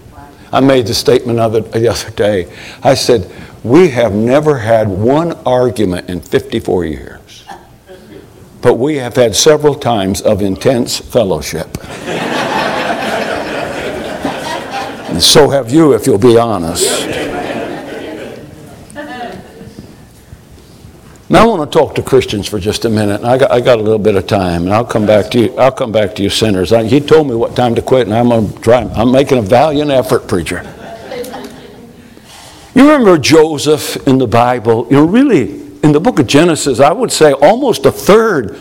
I 0.51 0.59
made 0.59 0.89
the 0.89 0.95
statement 0.95 1.39
of 1.39 1.55
it 1.55 1.71
the 1.71 1.87
other 1.87 2.11
day. 2.11 2.53
I 2.83 2.95
said, 2.95 3.31
We 3.63 3.91
have 3.91 4.13
never 4.13 4.59
had 4.59 4.89
one 4.89 5.35
argument 5.47 6.11
in 6.11 6.21
54 6.21 6.85
years, 6.87 7.45
but 8.61 8.75
we 8.75 8.97
have 8.97 9.15
had 9.15 9.37
several 9.37 9.77
times 9.77 10.21
of 10.21 10.43
intense 10.43 10.99
fellowship. 10.99 11.79
And 15.13 15.23
so 15.23 15.51
have 15.51 15.71
you, 15.71 15.93
if 15.93 16.07
you'll 16.07 16.17
be 16.17 16.39
honest. 16.39 17.07
Now 21.29 21.45
I 21.45 21.47
want 21.47 21.71
to 21.71 21.79
talk 21.79 21.95
to 21.97 22.03
Christians 22.03 22.49
for 22.49 22.59
just 22.59 22.85
a 22.87 22.91
minute. 22.91 23.23
I 23.23 23.39
got, 23.39 23.51
I 23.51 23.61
got 23.61 23.79
a 23.79 23.83
little 23.83 23.99
bit 23.99 24.17
of 24.17 24.27
time, 24.27 24.65
and 24.65 24.73
I'll 24.73 24.85
come 24.85 25.07
back 25.07 25.31
to 25.33 25.39
you. 25.39 25.57
I'll 25.57 25.73
come 25.73 25.93
back 25.93 26.15
to 26.17 26.23
you, 26.23 26.31
sinners. 26.31 26.73
I, 26.73 26.85
he 26.85 26.99
told 26.99 27.27
me 27.29 27.35
what 27.35 27.55
time 27.55 27.75
to 27.75 27.83
quit, 27.83 28.07
and 28.07 28.15
I'm 28.17 28.29
going 28.31 28.53
to 28.53 28.61
try. 28.61 28.83
I'm 28.83 29.13
making 29.13 29.39
a 29.39 29.43
valiant 29.43 29.91
effort, 29.91 30.29
preacher. 30.29 30.63
You 32.75 32.91
remember 32.91 33.19
Joseph 33.19 34.07
in 34.07 34.17
the 34.17 34.27
Bible? 34.27 34.87
You 34.91 34.97
know, 34.97 35.05
really, 35.05 35.61
in 35.83 35.93
the 35.93 36.01
book 36.01 36.19
of 36.19 36.27
Genesis, 36.27 36.81
I 36.81 36.93
would 36.93 37.13
say 37.13 37.33
almost 37.33 37.85
a 37.85 37.93
third, 37.93 38.59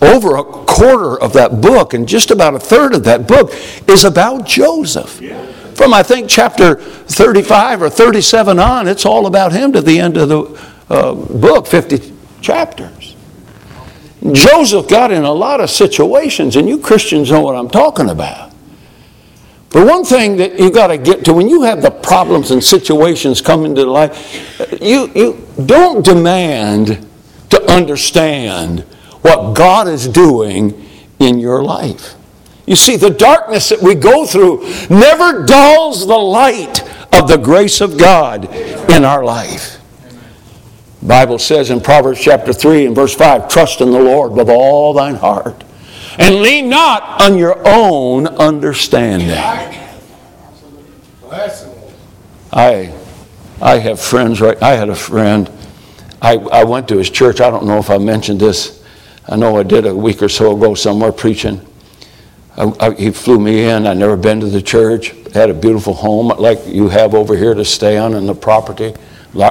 over 0.00 0.36
a 0.36 0.63
quarter 0.74 1.20
of 1.20 1.32
that 1.34 1.60
book, 1.60 1.94
and 1.94 2.08
just 2.08 2.30
about 2.30 2.54
a 2.54 2.58
third 2.58 2.94
of 2.94 3.04
that 3.04 3.28
book 3.28 3.52
is 3.88 4.04
about 4.04 4.44
Joseph. 4.44 5.22
From 5.76 5.94
I 5.94 6.02
think 6.02 6.28
chapter 6.28 6.76
35 6.76 7.82
or 7.82 7.90
37 7.90 8.58
on, 8.58 8.88
it's 8.88 9.06
all 9.06 9.26
about 9.26 9.52
him 9.52 9.72
to 9.72 9.80
the 9.80 10.00
end 10.00 10.16
of 10.16 10.28
the 10.28 10.72
uh, 10.88 11.14
book, 11.14 11.66
50 11.66 12.12
chapters. 12.40 13.14
Joseph 14.32 14.88
got 14.88 15.12
in 15.12 15.22
a 15.22 15.32
lot 15.32 15.60
of 15.60 15.70
situations, 15.70 16.56
and 16.56 16.68
you 16.68 16.78
Christians 16.78 17.30
know 17.30 17.40
what 17.40 17.54
I'm 17.54 17.68
talking 17.68 18.08
about. 18.08 18.52
But 19.70 19.86
one 19.86 20.04
thing 20.04 20.36
that 20.36 20.58
you 20.58 20.70
got 20.70 20.88
to 20.88 20.98
get 20.98 21.24
to 21.26 21.34
when 21.34 21.48
you 21.48 21.62
have 21.62 21.82
the 21.82 21.90
problems 21.90 22.50
and 22.50 22.62
situations 22.62 23.40
come 23.40 23.64
into 23.64 23.84
life, 23.84 24.80
you, 24.80 25.10
you 25.14 25.46
don't 25.66 26.04
demand 26.04 27.06
to 27.50 27.62
understand 27.70 28.84
what 29.24 29.54
God 29.54 29.88
is 29.88 30.06
doing 30.06 30.86
in 31.18 31.38
your 31.38 31.62
life. 31.62 32.14
You 32.66 32.76
see, 32.76 32.96
the 32.96 33.08
darkness 33.08 33.70
that 33.70 33.80
we 33.80 33.94
go 33.94 34.26
through 34.26 34.68
never 34.90 35.46
dulls 35.46 36.06
the 36.06 36.18
light 36.18 36.82
of 37.10 37.26
the 37.26 37.38
grace 37.38 37.80
of 37.80 37.96
God 37.96 38.54
in 38.90 39.02
our 39.02 39.24
life. 39.24 39.80
Bible 41.02 41.38
says 41.38 41.70
in 41.70 41.80
Proverbs 41.80 42.20
chapter 42.20 42.52
3 42.52 42.84
and 42.86 42.94
verse 42.94 43.14
5, 43.14 43.48
trust 43.48 43.80
in 43.80 43.90
the 43.90 43.98
Lord 43.98 44.32
with 44.32 44.50
all 44.50 44.92
thine 44.92 45.14
heart 45.14 45.64
and 46.18 46.42
lean 46.42 46.68
not 46.68 47.22
on 47.22 47.38
your 47.38 47.66
own 47.66 48.26
understanding. 48.26 49.30
I, 52.52 52.94
I 53.60 53.78
have 53.78 53.98
friends, 54.00 54.42
right? 54.42 54.62
I 54.62 54.74
had 54.74 54.90
a 54.90 54.94
friend. 54.94 55.50
I, 56.20 56.34
I 56.36 56.64
went 56.64 56.88
to 56.88 56.98
his 56.98 57.08
church. 57.08 57.40
I 57.40 57.48
don't 57.48 57.64
know 57.64 57.78
if 57.78 57.88
I 57.88 57.96
mentioned 57.96 58.38
this. 58.38 58.83
I 59.28 59.36
know 59.36 59.56
I 59.56 59.62
did 59.62 59.86
a 59.86 59.94
week 59.94 60.22
or 60.22 60.28
so 60.28 60.56
ago 60.56 60.74
somewhere 60.74 61.12
preaching. 61.12 61.60
I, 62.56 62.72
I, 62.80 62.94
he 62.94 63.10
flew 63.10 63.40
me 63.40 63.64
in. 63.64 63.86
I'd 63.86 63.96
never 63.96 64.16
been 64.16 64.40
to 64.40 64.46
the 64.46 64.62
church. 64.62 65.14
Had 65.32 65.50
a 65.50 65.54
beautiful 65.54 65.94
home 65.94 66.28
like 66.28 66.60
you 66.66 66.88
have 66.88 67.14
over 67.14 67.36
here 67.36 67.54
to 67.54 67.64
stay 67.64 67.96
on 67.96 68.14
in 68.14 68.26
the 68.26 68.34
property. 68.34 68.94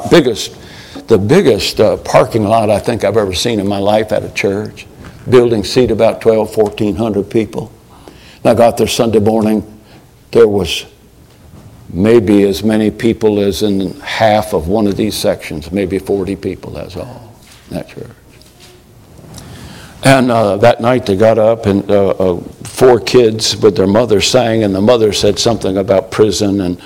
Biggest 0.10 0.56
the 1.08 1.18
biggest 1.18 1.80
uh, 1.80 1.98
parking 1.98 2.44
lot 2.44 2.70
I 2.70 2.80
think 2.80 3.04
I've 3.04 3.18
ever 3.18 3.34
seen 3.34 3.60
in 3.60 3.68
my 3.68 3.80
life 3.80 4.12
at 4.12 4.24
a 4.24 4.32
church. 4.32 4.88
Building 5.30 5.64
seat 5.64 5.92
about 5.92 6.22
12, 6.22 6.56
1400 6.56 7.30
people. 7.30 7.72
And 8.38 8.48
I 8.48 8.54
got 8.54 8.78
there 8.78 8.88
Sunday 8.88 9.20
morning. 9.20 9.82
There 10.32 10.48
was 10.48 10.86
maybe 11.90 12.44
as 12.44 12.64
many 12.64 12.92
people 12.92 13.40
as 13.40 13.64
in 13.64 14.00
half 14.02 14.54
of 14.54 14.68
one 14.68 14.88
of 14.88 14.98
these 14.98 15.16
sections, 15.16 15.72
maybe 15.72 16.00
40 16.00 16.36
people, 16.36 16.72
that's 16.72 16.98
all, 16.98 17.34
in 17.70 17.78
that 17.78 17.90
church. 17.90 18.10
And 20.04 20.30
uh, 20.30 20.58
that 20.58 20.82
night 20.82 21.06
they 21.06 21.16
got 21.16 21.38
up 21.38 21.66
and 21.66 21.90
uh, 21.90 22.10
uh, 22.10 22.42
four 22.64 23.00
kids 23.00 23.56
with 23.56 23.78
their 23.78 23.88
mother 23.88 24.20
sang, 24.20 24.64
and 24.64 24.76
the 24.76 24.82
mother 24.82 25.14
said 25.14 25.40
something 25.40 25.78
about 25.78 26.12
prison 26.12 26.62
and 26.62 26.82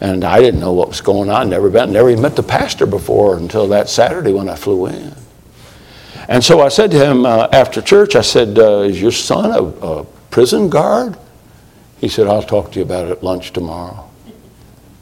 and 0.00 0.24
I 0.24 0.40
didn't 0.40 0.60
know 0.60 0.72
what 0.72 0.88
was 0.88 1.00
going 1.00 1.30
on. 1.30 1.48
Never 1.48 1.70
been, 1.70 1.92
never 1.92 2.10
even 2.10 2.22
met 2.22 2.36
the 2.36 2.42
pastor 2.42 2.86
before 2.86 3.38
until 3.38 3.66
that 3.68 3.88
Saturday 3.88 4.32
when 4.32 4.48
I 4.48 4.54
flew 4.54 4.86
in. 4.86 5.14
And 6.28 6.44
so 6.44 6.60
I 6.60 6.68
said 6.68 6.90
to 6.90 6.98
him 6.98 7.24
uh, 7.24 7.48
after 7.52 7.80
church, 7.80 8.16
I 8.16 8.20
said, 8.20 8.58
uh, 8.58 8.80
Is 8.80 9.00
your 9.00 9.12
son 9.12 9.52
a, 9.52 9.62
a 9.86 10.04
prison 10.30 10.68
guard? 10.68 11.16
He 11.98 12.08
said, 12.08 12.26
I'll 12.26 12.42
talk 12.42 12.72
to 12.72 12.78
you 12.78 12.84
about 12.84 13.06
it 13.06 13.10
at 13.12 13.22
lunch 13.22 13.52
tomorrow. 13.52 14.10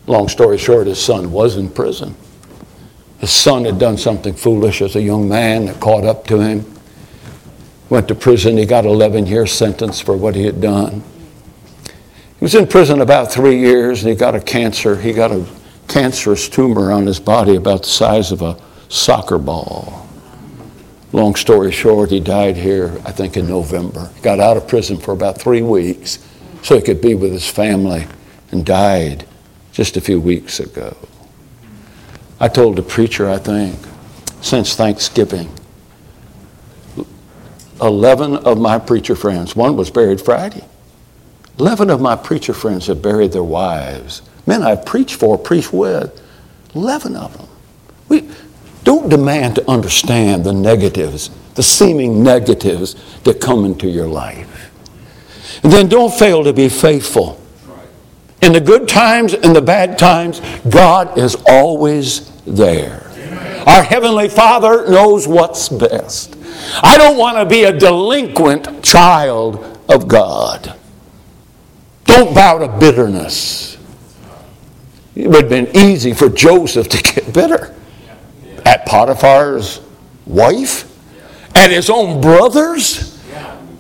Long 0.07 0.29
story 0.29 0.59
short, 0.59 0.87
his 0.87 1.03
son 1.03 1.33
was 1.33 1.57
in 1.57 1.71
prison. 1.71 2.15
His 3.19 3.33
son 3.33 3.65
had 3.65 3.79
done 3.79 3.97
something 3.97 4.35
foolish 4.35 4.83
as 4.83 4.97
a 4.97 5.03
young 5.03 5.29
man 5.29 5.67
that 5.67 5.81
caught 5.81 6.05
up 6.05 6.27
to 6.27 6.39
him. 6.41 6.74
Went 7.91 8.09
to 8.09 8.15
prison. 8.15 8.57
He 8.57 8.67
got 8.67 8.85
11 8.85 9.27
year 9.27 9.47
sentence 9.47 10.01
for 10.01 10.17
what 10.17 10.35
he 10.35 10.45
had 10.45 10.61
done. 10.61 11.03
He 12.39 12.45
was 12.45 12.55
in 12.55 12.67
prison 12.67 13.01
about 13.01 13.33
three 13.33 13.59
years 13.59 14.03
and 14.03 14.11
he 14.11 14.17
got 14.17 14.35
a 14.35 14.41
cancer. 14.41 14.97
He 14.97 15.13
got 15.13 15.31
a 15.31 15.47
cancerous 15.89 16.49
tumor 16.49 16.93
on 16.93 17.07
his 17.07 17.21
body 17.21 17.57
about 17.57 17.83
the 17.83 17.89
size 17.89 18.33
of 18.33 18.43
a 18.43 18.57
soccer 18.89 19.39
ball. 19.39 20.09
Long 21.13 21.37
story 21.37 21.71
short, 21.71 22.11
he 22.11 22.19
died 22.19 22.57
here, 22.57 23.01
I 23.05 23.13
think, 23.13 23.37
in 23.37 23.47
November. 23.47 24.11
He 24.17 24.21
got 24.21 24.41
out 24.41 24.57
of 24.57 24.67
prison 24.67 24.97
for 24.97 25.13
about 25.13 25.41
three 25.41 25.63
weeks 25.63 26.19
so 26.63 26.75
he 26.75 26.83
could 26.83 27.01
be 27.01 27.15
with 27.15 27.33
his 27.33 27.49
family 27.49 28.07
and 28.51 28.67
died 28.67 29.27
just 29.73 29.97
a 29.97 30.01
few 30.01 30.21
weeks 30.21 30.59
ago. 30.59 30.97
I 32.41 32.49
told 32.49 32.77
the 32.77 32.83
preacher, 32.83 33.29
I 33.29 33.39
think, 33.39 33.79
since 34.41 34.75
Thanksgiving, 34.75 35.49
11 37.85 38.37
of 38.37 38.59
my 38.59 38.79
preacher 38.79 39.15
friends, 39.15 39.55
one 39.55 39.77
was 39.77 39.91
buried 39.91 40.21
Friday, 40.21 40.65
11 41.59 41.91
of 41.91 42.01
my 42.01 42.17
preacher 42.17 42.55
friends 42.55 42.87
have 42.87 43.03
buried 43.03 43.33
their 43.33 43.45
wives. 43.45 44.23
Men 44.47 44.63
I've 44.63 44.85
preached 44.85 45.17
for, 45.17 45.39
preached 45.39 45.73
with. 45.73 46.21
11 46.75 47.15
of 47.15 47.37
them. 47.37 47.49
We 48.09 48.29
don't 48.83 49.09
demand 49.09 49.55
to 49.57 49.71
understand 49.71 50.45
the 50.45 50.53
negatives, 50.53 51.31
the 51.55 51.63
seeming 51.63 52.23
negatives 52.23 52.97
that 53.23 53.41
come 53.41 53.65
into 53.65 53.89
your 53.89 54.09
life. 54.09 54.73
And 55.63 55.73
then 55.73 55.89
don't 55.89 56.13
fail 56.13 56.43
to 56.45 56.53
be 56.53 56.69
faithful. 56.69 57.41
In 58.43 58.53
the 58.53 58.61
good 58.61 58.89
times 58.89 59.33
and 59.33 59.55
the 59.55 59.63
bad 59.63 59.97
times, 59.97 60.41
God 60.69 61.17
is 61.17 61.37
always 61.47 62.31
there. 62.43 63.11
Our 63.67 63.83
Heavenly 63.83 64.29
Father 64.29 64.87
knows 64.91 65.27
what's 65.27 65.69
best. 65.71 66.34
I 66.83 66.97
don't 66.99 67.17
want 67.17 67.37
to 67.39 67.45
be 67.45 67.65
a 67.65 67.73
delinquent 67.77 68.83
child 68.83 69.81
of 69.89 70.09
God. 70.09 70.79
Don't 72.05 72.35
bow 72.35 72.59
to 72.59 72.69
bitterness. 72.79 73.77
It 75.15 75.29
would 75.29 75.43
have 75.43 75.49
been 75.49 75.77
easy 75.77 76.13
for 76.13 76.29
Joseph 76.29 76.89
to 76.89 77.03
get 77.03 77.33
bitter 77.33 77.75
at 78.65 78.87
Potiphar's 78.87 79.81
wife, 80.27 80.91
at 81.55 81.71
his 81.71 81.89
own 81.89 82.21
brothers. 82.21 83.15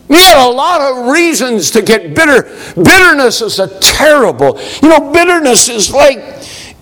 He 0.09 0.15
had 0.15 0.47
a 0.47 0.51
lot 0.51 0.81
of 0.81 1.07
reasons 1.11 1.71
to 1.73 1.83
get 1.83 2.15
bitter. 2.15 2.43
Bitterness 2.75 3.41
is 3.41 3.59
a 3.59 3.79
terrible, 3.81 4.61
you 4.83 4.89
know, 4.89 5.13
bitterness 5.13 5.69
is 5.69 5.93
like 5.93 6.19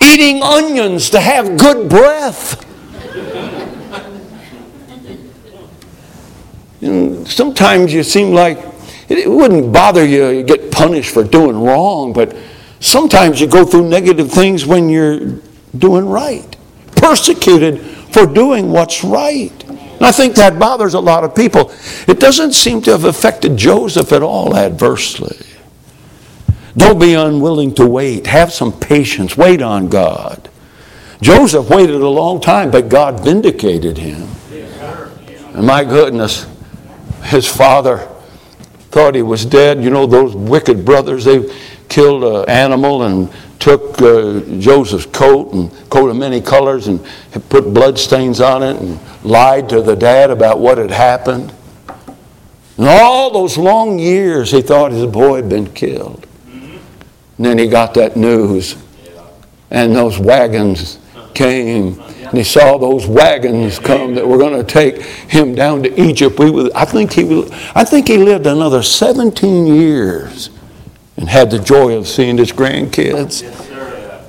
eating 0.02 0.42
onions 0.42 1.10
to 1.10 1.20
have 1.20 1.56
good 1.56 1.88
breath. 1.88 2.66
Sometimes 7.26 7.92
you 7.92 8.02
seem 8.02 8.32
like 8.32 8.58
it 9.08 9.30
wouldn't 9.30 9.72
bother 9.72 10.04
you 10.04 10.32
to 10.32 10.42
get 10.42 10.70
punished 10.70 11.12
for 11.12 11.24
doing 11.24 11.60
wrong, 11.60 12.12
but 12.12 12.36
sometimes 12.80 13.40
you 13.40 13.46
go 13.46 13.64
through 13.64 13.88
negative 13.88 14.30
things 14.30 14.64
when 14.64 14.88
you're 14.88 15.38
doing 15.76 16.06
right, 16.06 16.56
persecuted 16.96 17.80
for 17.80 18.26
doing 18.26 18.70
what's 18.70 19.04
right. 19.04 19.52
And 19.68 20.02
I 20.02 20.12
think 20.12 20.34
that 20.36 20.58
bothers 20.58 20.94
a 20.94 21.00
lot 21.00 21.24
of 21.24 21.34
people. 21.34 21.72
It 22.08 22.18
doesn't 22.18 22.52
seem 22.52 22.82
to 22.82 22.90
have 22.92 23.04
affected 23.04 23.56
Joseph 23.56 24.12
at 24.12 24.22
all 24.22 24.56
adversely. 24.56 25.36
Don't 26.76 26.98
be 26.98 27.14
unwilling 27.14 27.74
to 27.74 27.86
wait. 27.86 28.26
Have 28.26 28.52
some 28.52 28.72
patience. 28.72 29.36
Wait 29.36 29.60
on 29.60 29.88
God. 29.88 30.48
Joseph 31.20 31.68
waited 31.70 32.00
a 32.00 32.08
long 32.08 32.40
time, 32.40 32.70
but 32.70 32.88
God 32.88 33.22
vindicated 33.22 33.98
him. 33.98 34.28
And 35.54 35.66
my 35.66 35.84
goodness, 35.84 36.46
his 37.24 37.46
father 37.46 38.08
thought 38.90 39.14
he 39.14 39.22
was 39.22 39.44
dead. 39.44 39.82
You 39.82 39.90
know, 39.90 40.06
those 40.06 40.34
wicked 40.34 40.84
brothers, 40.84 41.24
they 41.24 41.50
killed 41.88 42.24
an 42.24 42.48
animal 42.48 43.02
and 43.04 43.32
took 43.58 44.00
uh, 44.02 44.40
Joseph's 44.58 45.06
coat 45.06 45.52
and 45.52 45.70
coat 45.88 46.08
of 46.08 46.16
many 46.16 46.40
colors 46.40 46.88
and 46.88 47.00
put 47.48 47.72
blood 47.72 47.98
stains 47.98 48.40
on 48.40 48.62
it 48.62 48.76
and 48.80 48.98
lied 49.24 49.68
to 49.68 49.80
the 49.80 49.94
dad 49.94 50.30
about 50.30 50.58
what 50.58 50.78
had 50.78 50.90
happened. 50.90 51.52
And 52.76 52.86
all 52.86 53.30
those 53.30 53.56
long 53.56 53.98
years 53.98 54.50
he 54.50 54.62
thought 54.62 54.92
his 54.92 55.06
boy 55.06 55.36
had 55.36 55.48
been 55.48 55.72
killed. 55.72 56.26
And 57.36 57.46
then 57.46 57.58
he 57.58 57.68
got 57.68 57.94
that 57.94 58.16
news. 58.16 58.76
And 59.70 59.94
those 59.94 60.18
wagons 60.18 60.98
came. 61.34 62.02
And 62.28 62.38
he 62.38 62.44
saw 62.44 62.78
those 62.78 63.06
wagons 63.06 63.78
come 63.78 64.14
that 64.14 64.26
were 64.26 64.38
going 64.38 64.56
to 64.56 64.64
take 64.64 65.02
him 65.02 65.54
down 65.54 65.82
to 65.82 66.00
Egypt. 66.00 66.38
We 66.38 66.50
was, 66.50 66.70
I, 66.70 66.84
think 66.84 67.12
he, 67.12 67.50
I 67.74 67.84
think 67.84 68.08
he 68.08 68.16
lived 68.16 68.46
another 68.46 68.82
17 68.82 69.66
years 69.66 70.50
and 71.16 71.28
had 71.28 71.50
the 71.50 71.58
joy 71.58 71.96
of 71.96 72.06
seeing 72.06 72.38
his 72.38 72.52
grandkids, 72.52 73.42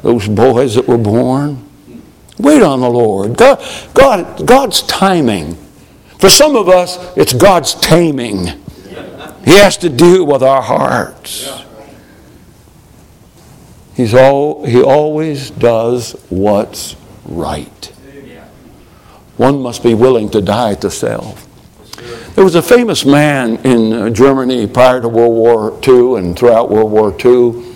those 0.01 0.27
boys 0.27 0.75
that 0.75 0.87
were 0.87 0.97
born. 0.97 1.69
Wait 2.39 2.61
on 2.61 2.81
the 2.81 2.89
Lord. 2.89 3.37
God, 3.37 3.63
God, 3.93 4.45
God's 4.45 4.81
timing. 4.83 5.55
For 6.19 6.29
some 6.29 6.55
of 6.55 6.67
us, 6.69 6.97
it's 7.15 7.33
God's 7.33 7.75
taming. 7.75 8.47
He 9.45 9.51
has 9.57 9.77
to 9.77 9.89
deal 9.89 10.25
with 10.25 10.41
our 10.41 10.61
hearts. 10.61 11.51
He's 13.95 14.13
all, 14.13 14.65
he 14.65 14.81
always 14.81 15.51
does 15.51 16.13
what's 16.29 16.95
right. 17.25 17.91
One 19.37 19.61
must 19.61 19.81
be 19.81 19.93
willing 19.93 20.29
to 20.29 20.41
die 20.41 20.75
to 20.75 20.91
self. 20.91 21.47
There 22.35 22.43
was 22.43 22.55
a 22.55 22.61
famous 22.61 23.05
man 23.05 23.57
in 23.57 23.93
uh, 23.93 24.09
Germany 24.09 24.67
prior 24.67 25.01
to 25.01 25.07
World 25.07 25.33
War 25.33 25.79
II 25.87 26.17
and 26.19 26.37
throughout 26.37 26.69
World 26.69 26.91
War 26.91 27.15
II 27.23 27.75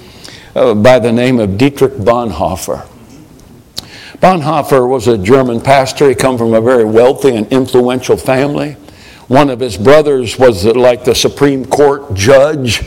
uh, 0.55 0.73
by 0.75 0.99
the 0.99 1.11
name 1.11 1.39
of 1.39 1.57
Dietrich 1.57 1.93
Bonhoeffer. 1.93 2.87
Bonhoeffer 4.19 4.89
was 4.89 5.07
a 5.07 5.17
German 5.17 5.61
pastor. 5.61 6.09
He 6.09 6.15
come 6.15 6.37
from 6.37 6.53
a 6.53 6.61
very 6.61 6.85
wealthy 6.85 7.35
and 7.35 7.47
influential 7.51 8.17
family. 8.17 8.73
One 9.27 9.49
of 9.49 9.59
his 9.59 9.77
brothers 9.77 10.39
was 10.39 10.65
like 10.65 11.03
the 11.03 11.13
Supreme 11.13 11.65
Court 11.65 12.13
judge 12.15 12.83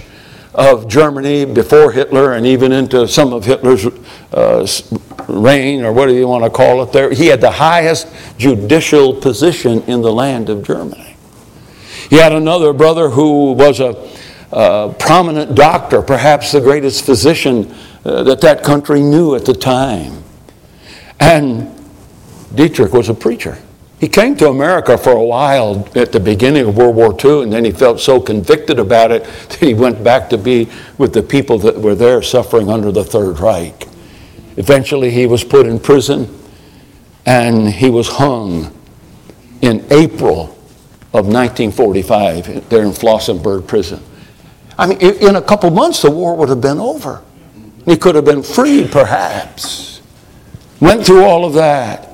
of 0.54 0.88
Germany 0.88 1.44
before 1.44 1.92
Hitler 1.92 2.32
and 2.32 2.46
even 2.46 2.72
into 2.72 3.06
some 3.06 3.32
of 3.32 3.44
Hitler's 3.44 3.86
uh, 4.32 4.66
reign, 5.28 5.84
or 5.84 5.92
whatever 5.92 6.18
you 6.18 6.26
want 6.26 6.44
to 6.44 6.50
call 6.50 6.82
it 6.82 6.92
there. 6.92 7.12
He 7.12 7.26
had 7.26 7.40
the 7.40 7.50
highest 7.50 8.08
judicial 8.36 9.14
position 9.14 9.82
in 9.82 10.02
the 10.02 10.12
land 10.12 10.48
of 10.48 10.64
Germany. 10.64 11.16
He 12.08 12.16
had 12.16 12.32
another 12.32 12.72
brother 12.72 13.10
who 13.10 13.52
was 13.52 13.78
a, 13.78 14.08
a 14.50 14.94
prominent 14.98 15.54
doctor, 15.54 16.02
perhaps 16.02 16.52
the 16.52 16.60
greatest 16.60 17.04
physician 17.04 17.72
uh, 18.04 18.24
that 18.24 18.40
that 18.40 18.64
country 18.64 19.00
knew 19.00 19.36
at 19.36 19.44
the 19.44 19.54
time. 19.54 20.24
And 21.20 21.70
Dietrich 22.54 22.92
was 22.92 23.08
a 23.08 23.14
preacher. 23.14 23.58
He 24.00 24.08
came 24.08 24.34
to 24.36 24.48
America 24.48 24.96
for 24.96 25.12
a 25.12 25.22
while 25.22 25.86
at 25.94 26.10
the 26.10 26.20
beginning 26.20 26.66
of 26.66 26.76
World 26.76 26.96
War 26.96 27.14
II, 27.22 27.42
and 27.42 27.52
then 27.52 27.66
he 27.66 27.70
felt 27.70 28.00
so 28.00 28.18
convicted 28.18 28.78
about 28.78 29.12
it 29.12 29.24
that 29.50 29.58
he 29.60 29.74
went 29.74 30.02
back 30.02 30.30
to 30.30 30.38
be 30.38 30.70
with 30.96 31.12
the 31.12 31.22
people 31.22 31.58
that 31.58 31.78
were 31.78 31.94
there 31.94 32.22
suffering 32.22 32.70
under 32.70 32.90
the 32.90 33.04
Third 33.04 33.38
Reich. 33.40 33.86
Eventually, 34.56 35.10
he 35.10 35.26
was 35.26 35.44
put 35.44 35.66
in 35.66 35.78
prison 35.78 36.34
and 37.26 37.68
he 37.68 37.90
was 37.90 38.08
hung 38.08 38.74
in 39.60 39.84
April 39.90 40.44
of 41.12 41.26
1945 41.26 42.70
there 42.70 42.82
in 42.82 42.92
Flossenburg 42.92 43.66
prison. 43.66 44.02
I 44.78 44.86
mean, 44.86 44.98
in 45.00 45.36
a 45.36 45.42
couple 45.42 45.70
months, 45.70 46.00
the 46.00 46.10
war 46.10 46.34
would 46.36 46.48
have 46.48 46.62
been 46.62 46.78
over. 46.78 47.22
He 47.84 47.96
could 47.98 48.14
have 48.14 48.24
been 48.24 48.42
freed, 48.42 48.90
perhaps. 48.90 50.00
Went 50.80 51.04
through 51.04 51.24
all 51.24 51.44
of 51.44 51.52
that. 51.54 52.09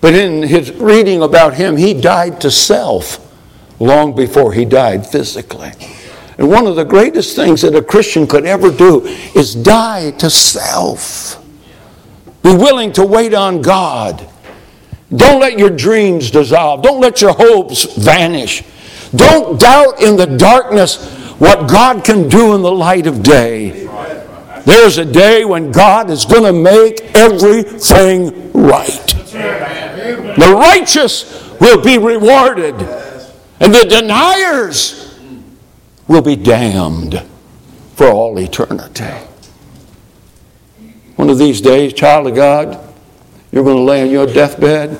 But 0.00 0.14
in 0.14 0.42
his 0.42 0.72
reading 0.72 1.22
about 1.22 1.54
him, 1.54 1.76
he 1.76 1.92
died 1.94 2.40
to 2.40 2.50
self 2.50 3.26
long 3.78 4.14
before 4.14 4.52
he 4.52 4.64
died 4.64 5.06
physically. 5.06 5.72
And 6.38 6.48
one 6.48 6.66
of 6.66 6.76
the 6.76 6.84
greatest 6.84 7.36
things 7.36 7.62
that 7.62 7.74
a 7.74 7.82
Christian 7.82 8.26
could 8.26 8.46
ever 8.46 8.70
do 8.70 9.04
is 9.34 9.54
die 9.54 10.12
to 10.12 10.30
self. 10.30 11.36
Be 12.42 12.54
willing 12.54 12.92
to 12.92 13.04
wait 13.04 13.34
on 13.34 13.60
God. 13.60 14.26
Don't 15.14 15.40
let 15.40 15.58
your 15.58 15.70
dreams 15.70 16.30
dissolve. 16.30 16.82
Don't 16.82 17.00
let 17.00 17.20
your 17.20 17.32
hopes 17.32 17.84
vanish. 17.96 18.62
Don't 19.14 19.60
doubt 19.60 20.00
in 20.00 20.16
the 20.16 20.26
darkness 20.26 21.04
what 21.38 21.68
God 21.68 22.04
can 22.04 22.28
do 22.28 22.54
in 22.54 22.62
the 22.62 22.72
light 22.72 23.06
of 23.06 23.22
day. 23.22 23.89
There's 24.64 24.98
a 24.98 25.04
day 25.04 25.44
when 25.44 25.72
God 25.72 26.10
is 26.10 26.24
going 26.24 26.44
to 26.44 26.52
make 26.52 27.00
everything 27.16 28.52
right. 28.52 29.06
The 30.36 30.54
righteous 30.56 31.58
will 31.60 31.82
be 31.82 31.98
rewarded, 31.98 32.74
and 33.60 33.74
the 33.74 33.86
deniers 33.88 35.18
will 36.08 36.22
be 36.22 36.36
damned 36.36 37.22
for 37.94 38.08
all 38.08 38.38
eternity. 38.38 39.04
One 41.16 41.28
of 41.28 41.38
these 41.38 41.60
days, 41.60 41.92
child 41.92 42.26
of 42.28 42.34
God, 42.34 42.80
you're 43.52 43.64
going 43.64 43.76
to 43.76 43.82
lay 43.82 44.02
on 44.02 44.10
your 44.10 44.26
deathbed, 44.26 44.98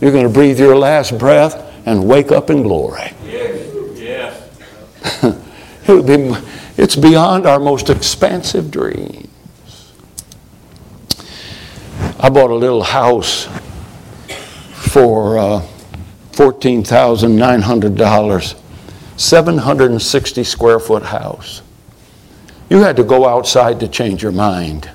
you're 0.00 0.12
going 0.12 0.26
to 0.26 0.32
breathe 0.32 0.58
your 0.58 0.76
last 0.76 1.18
breath, 1.18 1.70
and 1.86 2.06
wake 2.06 2.30
up 2.30 2.50
in 2.50 2.62
glory. 2.62 3.12
Yes. 3.24 3.62
it 5.88 6.06
be, 6.06 6.34
it's 6.76 6.96
beyond 6.96 7.46
our 7.46 7.60
most 7.60 7.90
expansive 7.90 8.70
dreams. 8.70 9.28
I 12.18 12.30
bought 12.30 12.50
a 12.50 12.54
little 12.54 12.82
house 12.82 13.46
for 14.72 15.38
uh, 15.38 15.62
$14,900, 16.32 18.56
760 19.16 20.44
square 20.44 20.78
foot 20.78 21.02
house. 21.02 21.62
You 22.70 22.78
had 22.78 22.96
to 22.96 23.04
go 23.04 23.28
outside 23.28 23.78
to 23.80 23.88
change 23.88 24.22
your 24.22 24.32
mind. 24.32 24.88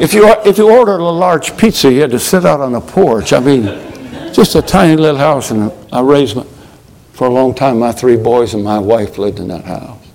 if, 0.00 0.14
you, 0.14 0.32
if 0.44 0.58
you 0.58 0.70
ordered 0.70 1.00
a 1.00 1.10
large 1.10 1.56
pizza, 1.56 1.92
you 1.92 2.02
had 2.02 2.12
to 2.12 2.20
sit 2.20 2.44
out 2.44 2.60
on 2.60 2.70
the 2.72 2.80
porch. 2.80 3.32
I 3.32 3.40
mean, 3.40 3.64
just 4.32 4.54
a 4.54 4.62
tiny 4.62 4.94
little 4.96 5.18
house, 5.18 5.50
and 5.50 5.72
I 5.92 6.02
raised 6.02 6.36
my, 6.36 6.46
for 7.16 7.26
a 7.26 7.30
long 7.30 7.54
time, 7.54 7.78
my 7.78 7.92
three 7.92 8.18
boys 8.18 8.52
and 8.52 8.62
my 8.62 8.78
wife 8.78 9.16
lived 9.16 9.38
in 9.38 9.48
that 9.48 9.64
house. 9.64 10.06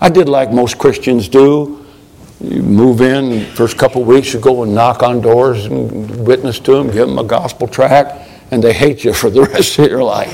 I 0.00 0.08
did 0.08 0.28
like 0.28 0.52
most 0.52 0.76
Christians 0.76 1.28
do. 1.28 1.86
You 2.40 2.60
move 2.60 3.02
in, 3.02 3.46
first 3.54 3.78
couple 3.78 4.02
weeks, 4.02 4.34
you 4.34 4.40
go 4.40 4.64
and 4.64 4.74
knock 4.74 5.04
on 5.04 5.20
doors 5.20 5.66
and 5.66 6.26
witness 6.26 6.58
to 6.58 6.72
them, 6.72 6.86
give 6.88 7.06
them 7.06 7.18
a 7.20 7.24
gospel 7.24 7.68
tract, 7.68 8.28
and 8.50 8.60
they 8.60 8.72
hate 8.72 9.04
you 9.04 9.12
for 9.12 9.30
the 9.30 9.42
rest 9.54 9.78
of 9.78 9.88
your 9.88 10.02
life. 10.02 10.32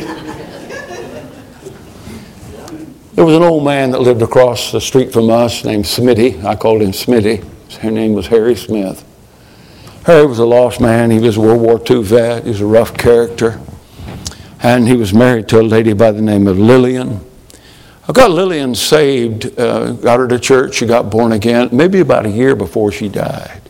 There 3.13 3.27
was 3.27 3.37
an 3.37 3.43
old 3.43 3.63
man 3.63 3.91
that 3.91 4.01
lived 4.01 4.23
across 4.23 4.73
the 4.73 4.81
street 4.81 5.13
from 5.13 5.29
us 5.29 5.67
named 5.67 5.85
Smitty. 5.85 6.43
I 6.45 6.57
called 6.57 6.81
him 6.81 6.93
Smitty. 6.93 7.45
His 7.69 7.83
name 7.83 8.15
was 8.15 8.29
Harry 8.29 8.57
Smith. 8.57 9.05
Harry 10.07 10.25
was 10.27 10.39
a 10.39 10.47
lost 10.47 10.81
man. 10.81 11.11
He 11.11 11.19
was 11.19 11.37
a 11.37 11.41
World 11.43 11.61
War 11.61 11.79
II 11.79 12.03
vet. 12.05 12.45
He 12.45 12.49
was 12.49 12.63
a 12.63 12.67
rough 12.67 12.97
character. 12.97 13.61
And 14.65 14.89
he 14.89 14.97
was 14.97 15.13
married 15.13 15.47
to 15.49 15.61
a 15.61 15.63
lady 15.63 15.93
by 15.93 16.11
the 16.11 16.23
name 16.23 16.47
of 16.47 16.59
Lillian. 16.59 17.21
I 18.09 18.13
got 18.13 18.31
Lillian 18.31 18.75
saved, 18.75 19.59
uh, 19.61 19.93
got 19.93 20.19
her 20.19 20.27
to 20.27 20.39
church, 20.39 20.77
she 20.77 20.87
got 20.87 21.11
born 21.11 21.33
again, 21.33 21.69
maybe 21.71 22.01
about 22.01 22.25
a 22.25 22.31
year 22.31 22.57
before 22.57 22.91
she 22.91 23.11
died. 23.11 23.61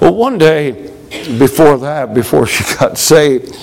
Well, 0.00 0.12
one 0.12 0.38
day 0.38 0.92
before 1.38 1.78
that, 1.78 2.14
before 2.14 2.46
she 2.48 2.64
got 2.78 2.98
saved, 2.98 3.56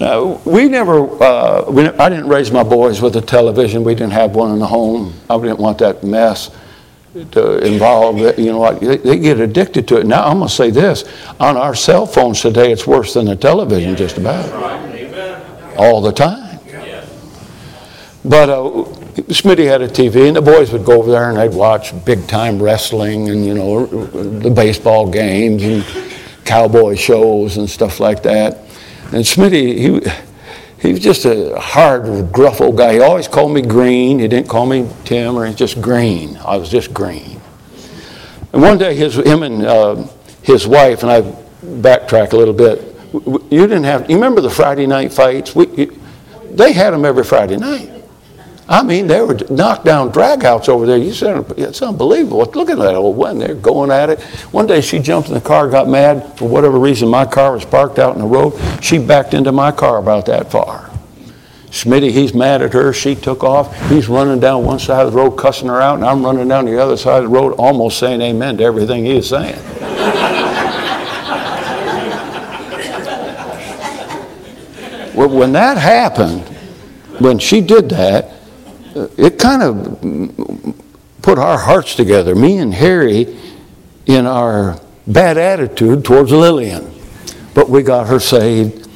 uh, 0.00 0.36
we 0.44 0.68
never, 0.68 1.22
uh, 1.22 1.70
we, 1.70 1.86
I 1.90 2.08
didn't 2.08 2.26
raise 2.26 2.50
my 2.50 2.64
boys 2.64 3.00
with 3.00 3.14
a 3.14 3.20
television. 3.20 3.84
We 3.84 3.94
didn't 3.94 4.14
have 4.14 4.34
one 4.34 4.50
in 4.50 4.58
the 4.58 4.66
home. 4.66 5.14
I 5.30 5.38
didn't 5.38 5.60
want 5.60 5.78
that 5.78 6.02
mess 6.02 6.50
to 7.12 7.58
involve, 7.58 8.18
you 8.36 8.46
know, 8.46 8.58
like, 8.58 8.80
they, 8.80 8.96
they 8.96 9.18
get 9.18 9.38
addicted 9.38 9.86
to 9.88 9.98
it. 9.98 10.06
Now, 10.06 10.24
I'm 10.24 10.38
going 10.38 10.48
to 10.48 10.54
say 10.54 10.70
this 10.70 11.04
on 11.38 11.56
our 11.56 11.76
cell 11.76 12.04
phones 12.04 12.40
today, 12.40 12.72
it's 12.72 12.84
worse 12.84 13.14
than 13.14 13.26
the 13.26 13.36
television, 13.36 13.94
just 13.94 14.18
about. 14.18 14.91
All 15.76 16.00
the 16.00 16.12
time. 16.12 16.58
But 18.24 18.50
uh, 18.50 18.84
Smitty 19.32 19.66
had 19.66 19.82
a 19.82 19.88
TV, 19.88 20.28
and 20.28 20.36
the 20.36 20.42
boys 20.42 20.70
would 20.72 20.84
go 20.84 20.98
over 20.98 21.10
there 21.10 21.30
and 21.30 21.38
they'd 21.38 21.56
watch 21.56 21.92
big 22.04 22.26
time 22.28 22.62
wrestling 22.62 23.28
and, 23.30 23.44
you 23.44 23.54
know, 23.54 23.86
the 23.86 24.50
baseball 24.50 25.10
games 25.10 25.64
and 25.64 25.84
cowboy 26.44 26.94
shows 26.94 27.56
and 27.56 27.68
stuff 27.68 27.98
like 27.98 28.22
that. 28.22 28.58
And 29.06 29.24
Smitty, 29.24 29.76
he, 29.76 30.10
he 30.80 30.92
was 30.92 31.00
just 31.02 31.24
a 31.24 31.58
hard, 31.58 32.32
gruff 32.32 32.60
old 32.60 32.76
guy. 32.76 32.94
He 32.94 33.00
always 33.00 33.26
called 33.26 33.52
me 33.52 33.62
Green. 33.62 34.20
He 34.20 34.28
didn't 34.28 34.48
call 34.48 34.66
me 34.66 34.88
Tim 35.04 35.36
or 35.36 35.52
just 35.52 35.82
Green. 35.82 36.36
I 36.38 36.56
was 36.56 36.68
just 36.68 36.94
Green. 36.94 37.40
And 38.52 38.62
one 38.62 38.78
day, 38.78 38.94
his, 38.94 39.16
him 39.16 39.42
and 39.42 39.64
uh, 39.64 40.06
his 40.42 40.66
wife, 40.66 41.02
and 41.02 41.10
I 41.10 41.22
backtrack 41.62 42.32
a 42.32 42.36
little 42.36 42.54
bit, 42.54 42.91
you 43.12 43.66
didn't 43.66 43.84
have, 43.84 44.08
you 44.08 44.16
remember 44.16 44.40
the 44.40 44.50
Friday 44.50 44.86
night 44.86 45.12
fights? 45.12 45.54
We, 45.54 45.90
they 46.50 46.72
had 46.72 46.92
them 46.92 47.04
every 47.04 47.24
Friday 47.24 47.56
night. 47.56 47.90
I 48.68 48.82
mean, 48.82 49.06
they 49.06 49.20
were 49.20 49.34
knockdown 49.50 50.12
dragouts 50.12 50.68
over 50.68 50.86
there. 50.86 50.96
You 50.96 51.12
said 51.12 51.44
it's 51.58 51.82
unbelievable. 51.82 52.38
Look 52.38 52.70
at 52.70 52.78
that 52.78 52.94
old 52.94 53.16
one. 53.16 53.38
They're 53.38 53.54
going 53.54 53.90
at 53.90 54.08
it. 54.08 54.20
One 54.50 54.66
day 54.66 54.80
she 54.80 54.98
jumped 54.98 55.28
in 55.28 55.34
the 55.34 55.40
car, 55.40 55.68
got 55.68 55.88
mad 55.88 56.38
for 56.38 56.48
whatever 56.48 56.78
reason. 56.78 57.08
My 57.08 57.26
car 57.26 57.52
was 57.52 57.64
parked 57.64 57.98
out 57.98 58.14
in 58.14 58.20
the 58.20 58.26
road. 58.26 58.58
She 58.82 58.98
backed 58.98 59.34
into 59.34 59.52
my 59.52 59.72
car 59.72 59.98
about 59.98 60.26
that 60.26 60.50
far. 60.50 60.88
Smitty, 61.66 62.10
he's 62.12 62.34
mad 62.34 62.62
at 62.62 62.72
her. 62.74 62.92
She 62.92 63.14
took 63.14 63.42
off. 63.42 63.74
He's 63.88 64.08
running 64.08 64.40
down 64.40 64.64
one 64.64 64.78
side 64.78 65.06
of 65.06 65.12
the 65.12 65.18
road, 65.18 65.32
cussing 65.32 65.68
her 65.68 65.80
out, 65.80 65.96
and 65.96 66.04
I'm 66.04 66.24
running 66.24 66.46
down 66.48 66.66
the 66.66 66.80
other 66.80 66.96
side 66.96 67.24
of 67.24 67.30
the 67.30 67.36
road, 67.36 67.54
almost 67.54 67.98
saying 67.98 68.20
amen 68.20 68.58
to 68.58 68.64
everything 68.64 69.04
he 69.04 69.16
is 69.16 69.28
saying. 69.28 69.58
Well, 75.14 75.28
when 75.28 75.52
that 75.52 75.78
happened, 75.78 76.42
when 77.18 77.38
she 77.38 77.60
did 77.60 77.88
that, 77.90 78.30
uh, 78.96 79.08
it 79.16 79.38
kind 79.38 79.62
of 79.62 80.74
put 81.22 81.38
our 81.38 81.58
hearts 81.58 81.94
together, 81.94 82.34
me 82.34 82.58
and 82.58 82.74
Harry, 82.74 83.38
in 84.06 84.26
our 84.26 84.80
bad 85.06 85.38
attitude 85.38 86.04
towards 86.04 86.32
Lillian. 86.32 86.92
But 87.54 87.68
we 87.68 87.82
got 87.82 88.06
her 88.06 88.18
saved, 88.18 88.88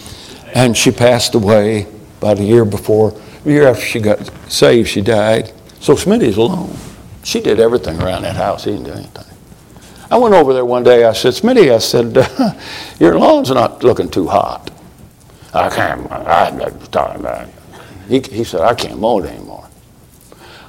and 0.55 0.77
she 0.77 0.91
passed 0.91 1.35
away 1.35 1.87
about 2.19 2.39
a 2.39 2.45
year 2.45 2.65
before, 2.65 3.15
a 3.45 3.49
year 3.49 3.69
after 3.69 3.85
she 3.85 4.01
got 4.01 4.31
saved, 4.51 4.89
she 4.89 5.03
died. 5.03 5.53
So 5.81 5.95
Smitty's 5.95 6.37
alone. 6.37 6.77
She 7.23 7.41
did 7.41 7.61
everything 7.61 8.01
around 8.01 8.23
that 8.23 8.37
house. 8.37 8.65
He 8.65 8.73
didn't 8.73 8.87
do 8.87 8.93
anything. 8.93 9.25
I 10.11 10.17
went 10.17 10.35
over 10.35 10.55
there 10.55 10.65
one 10.65 10.85
day. 10.85 11.05
I 11.05 11.13
said, 11.13 11.35
Smitty, 11.35 11.75
I 11.75 11.79
said, 11.79 12.15
your 13.01 13.19
lawn's 13.19 13.51
not 13.51 13.83
looking 13.83 14.09
too 14.09 14.29
hot. 14.29 14.71
I 15.57 15.71
can't, 15.71 16.13
I, 16.13 17.49
he, 18.09 18.21
he 18.21 18.45
said, 18.45 18.61
I 18.61 18.75
can't 18.75 19.01
mow 19.01 19.19
it 19.21 19.27
anymore. 19.27 19.69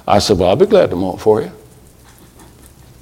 I 0.06 0.18
said, 0.18 0.38
Well, 0.38 0.48
I'll 0.48 0.56
be 0.56 0.66
glad 0.66 0.90
to 0.90 0.96
mow 0.96 1.14
it 1.14 1.20
for 1.20 1.42
you. 1.42 1.52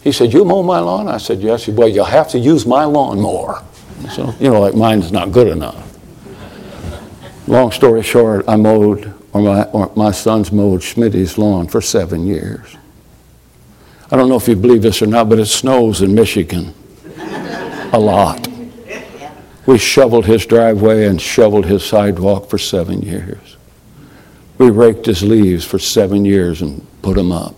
He 0.02 0.10
said, 0.10 0.32
You 0.32 0.44
mow 0.44 0.62
my 0.62 0.80
lawn? 0.80 1.08
I 1.08 1.18
said, 1.18 1.40
Yes. 1.40 1.68
Well, 1.68 1.88
you'll 1.88 2.04
have 2.04 2.28
to 2.30 2.38
use 2.38 2.66
my 2.66 2.84
lawn 2.84 3.20
more. 3.20 3.62
So, 4.10 4.34
you 4.40 4.50
know, 4.50 4.60
like 4.60 4.74
mine's 4.74 5.12
not 5.12 5.32
good 5.32 5.46
enough. 5.46 5.82
Long 7.46 7.70
story 7.70 8.02
short, 8.02 8.44
I 8.48 8.56
mowed, 8.56 9.14
or 9.32 9.40
my, 9.40 9.62
or 9.66 9.92
my 9.94 10.10
son's 10.10 10.50
mowed 10.50 10.82
Schmidt's 10.82 11.38
lawn 11.38 11.68
for 11.68 11.80
seven 11.80 12.26
years. 12.26 12.76
I 14.10 14.16
don't 14.16 14.28
know 14.28 14.36
if 14.36 14.48
you 14.48 14.56
believe 14.56 14.82
this 14.82 15.00
or 15.02 15.06
not, 15.06 15.28
but 15.28 15.38
it 15.38 15.46
snows 15.46 16.02
in 16.02 16.14
Michigan 16.14 16.74
a 17.92 17.98
lot. 17.98 18.48
We 19.66 19.78
shoveled 19.78 20.26
his 20.26 20.46
driveway 20.46 21.06
and 21.06 21.20
shoveled 21.20 21.66
his 21.66 21.84
sidewalk 21.84 22.48
for 22.48 22.56
seven 22.56 23.02
years. 23.02 23.56
We 24.58 24.70
raked 24.70 25.06
his 25.06 25.22
leaves 25.22 25.64
for 25.64 25.78
seven 25.78 26.24
years 26.24 26.62
and 26.62 26.86
put 27.02 27.16
them 27.16 27.32
up. 27.32 27.56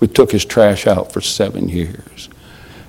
We 0.00 0.08
took 0.08 0.32
his 0.32 0.44
trash 0.44 0.86
out 0.86 1.12
for 1.12 1.20
seven 1.20 1.68
years. 1.68 2.28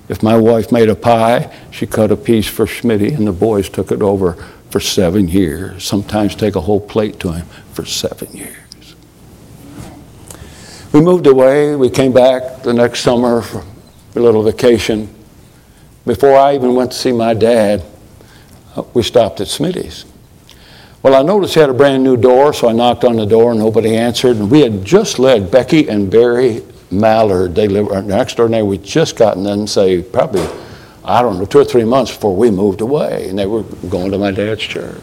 If 0.08 0.22
my 0.22 0.36
wife 0.36 0.72
made 0.72 0.88
a 0.88 0.96
pie, 0.96 1.54
she 1.70 1.86
cut 1.86 2.10
a 2.10 2.16
piece 2.16 2.48
for 2.48 2.66
Schmitty, 2.66 3.14
and 3.16 3.26
the 3.26 3.32
boys 3.32 3.68
took 3.68 3.92
it 3.92 4.02
over 4.02 4.32
for 4.70 4.80
seven 4.80 5.28
years. 5.28 5.84
Sometimes 5.84 6.34
take 6.34 6.56
a 6.56 6.60
whole 6.60 6.80
plate 6.80 7.20
to 7.20 7.32
him 7.32 7.46
for 7.72 7.84
seven 7.84 8.30
years. 8.32 8.96
We 10.92 11.00
moved 11.00 11.26
away. 11.26 11.76
We 11.76 11.90
came 11.90 12.12
back 12.12 12.62
the 12.62 12.72
next 12.74 13.00
summer 13.00 13.42
for 13.42 13.62
a 14.16 14.20
little 14.20 14.42
vacation. 14.42 15.14
Before 16.06 16.36
I 16.36 16.54
even 16.54 16.74
went 16.74 16.92
to 16.92 16.98
see 16.98 17.12
my 17.12 17.34
dad, 17.34 17.84
Uh, 18.78 18.84
we 18.94 19.02
stopped 19.02 19.40
at 19.40 19.48
Smitty's. 19.48 20.04
Well, 21.02 21.14
I 21.14 21.22
noticed 21.22 21.54
he 21.54 21.60
had 21.60 21.70
a 21.70 21.74
brand 21.74 22.02
new 22.02 22.16
door, 22.16 22.52
so 22.52 22.68
I 22.68 22.72
knocked 22.72 23.04
on 23.04 23.16
the 23.16 23.26
door 23.26 23.52
and 23.52 23.60
nobody 23.60 23.96
answered. 23.96 24.36
And 24.36 24.50
we 24.50 24.60
had 24.60 24.84
just 24.84 25.18
led 25.18 25.50
Becky 25.50 25.88
and 25.88 26.10
Barry 26.10 26.62
Mallard. 26.90 27.54
They 27.54 27.68
live 27.68 28.04
next 28.04 28.36
door 28.36 28.48
neighbor. 28.48 28.66
We 28.66 28.78
just 28.78 29.16
gotten 29.16 29.44
them 29.44 29.66
say 29.66 30.02
probably, 30.02 30.46
I 31.04 31.22
don't 31.22 31.38
know, 31.38 31.44
two 31.44 31.58
or 31.58 31.64
three 31.64 31.84
months 31.84 32.12
before 32.12 32.34
we 32.34 32.50
moved 32.50 32.80
away, 32.80 33.28
and 33.28 33.38
they 33.38 33.46
were 33.46 33.62
going 33.62 34.10
to 34.10 34.18
my 34.18 34.32
dad's 34.32 34.62
church. 34.62 35.00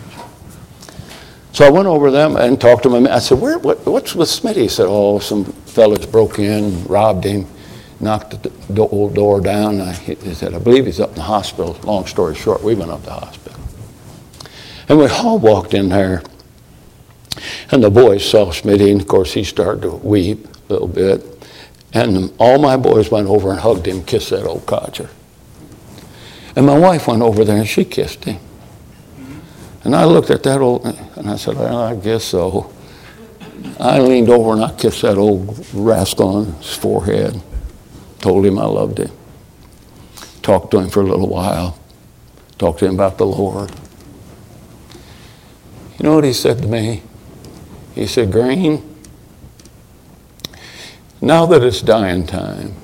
So 1.54 1.66
I 1.66 1.70
went 1.70 1.88
over 1.88 2.12
them 2.12 2.36
and 2.36 2.60
talked 2.60 2.84
to 2.84 2.90
them. 2.90 3.08
I 3.08 3.20
said, 3.20 3.40
Where, 3.40 3.58
what, 3.58 3.86
"What's 3.86 4.14
with 4.14 4.28
Smitty?" 4.28 4.64
He 4.64 4.68
said, 4.68 4.88
"Oh, 4.90 5.20
some 5.20 5.46
fellas 5.46 6.06
broke 6.06 6.38
in, 6.38 6.84
robbed 6.86 7.24
him, 7.24 7.48
knocked 8.02 8.44
the 8.44 8.82
old 8.82 9.16
door 9.16 9.40
down." 9.40 9.80
I, 9.80 9.94
he 9.94 10.34
said, 10.34 10.54
"I 10.54 10.60
believe 10.60 10.86
he's 10.86 11.00
up 11.00 11.12
in 11.12 11.16
the 11.16 11.22
hospital." 11.22 11.78
Long 11.84 12.06
story 12.08 12.36
short, 12.36 12.62
we 12.62 12.76
went 12.76 12.92
up 12.92 13.00
to 13.00 13.06
the 13.06 13.12
hospital. 13.14 13.55
And 14.88 15.00
we 15.00 15.08
all 15.08 15.40
walked 15.40 15.74
in 15.74 15.90
there. 15.90 16.24
And 17.72 17.84
the 17.84 17.90
boys 17.90 18.30
saw 18.30 18.52
Smitty, 18.52 18.92
and 18.92 19.02
of 19.02 19.08
course 19.08 19.34
he 19.34 19.44
started 19.44 19.82
to 19.82 19.92
weep 19.92 20.48
a 20.70 20.74
little 20.74 20.88
bit. 20.88 21.24
And 21.94 22.34
all 22.38 22.60
my 22.60 22.78
boys 22.78 23.10
went 23.10 23.28
over 23.28 23.52
and 23.52 23.60
hugged 23.60 23.88
him, 23.88 24.04
kissed 24.04 24.30
that 24.30 24.46
old 24.46 24.66
codger. 24.66 25.10
And 26.56 26.66
my 26.66 26.78
wife 26.78 27.08
went 27.08 27.22
over 27.22 27.44
there 27.44 27.58
and 27.58 27.68
she 27.68 27.84
kissed 27.84 28.26
him. 28.26 28.40
And 29.84 29.96
I 29.96 30.06
looked 30.06 30.30
at 30.30 30.44
that 30.44 30.62
old, 30.62 30.86
and 30.86 31.30
I 31.30 31.36
said, 31.36 31.58
well, 31.58 31.78
I 31.78 31.96
guess 31.96 32.24
so. 32.24 32.74
I 33.80 34.00
leaned 34.00 34.30
over 34.30 34.54
and 34.54 34.64
I 34.64 34.74
kissed 34.74 35.02
that 35.02 35.18
old 35.18 35.66
rascal 35.74 36.28
on 36.28 36.54
his 36.54 36.74
forehead, 36.76 37.42
told 38.20 38.46
him 38.46 38.58
I 38.58 38.66
loved 38.66 39.00
him, 39.00 39.12
talked 40.42 40.72
to 40.72 40.80
him 40.80 40.90
for 40.90 41.02
a 41.02 41.06
little 41.06 41.28
while, 41.28 41.78
talked 42.58 42.80
to 42.80 42.86
him 42.86 42.96
about 42.96 43.18
the 43.18 43.26
Lord. 43.26 43.72
You 45.98 46.04
know 46.04 46.16
what 46.16 46.24
he 46.24 46.34
said 46.34 46.60
to 46.60 46.68
me? 46.68 47.04
He 47.94 48.08
said, 48.08 48.32
Green, 48.32 48.96
now 51.22 51.46
that 51.46 51.64
it's 51.64 51.82
dying 51.82 52.28
time, 52.28 52.76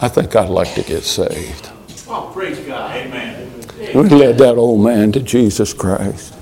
I 0.00 0.08
think 0.08 0.34
I'd 0.36 0.48
like 0.48 0.74
to 0.74 0.82
get 0.82 1.02
saved. 1.02 1.70
Oh, 2.08 2.30
praise 2.32 2.58
God. 2.60 2.96
Amen. 2.96 3.52
We 3.94 4.08
led 4.08 4.38
that 4.38 4.56
old 4.56 4.82
man 4.82 5.12
to 5.12 5.20
Jesus 5.20 5.72
Christ. 5.72 6.34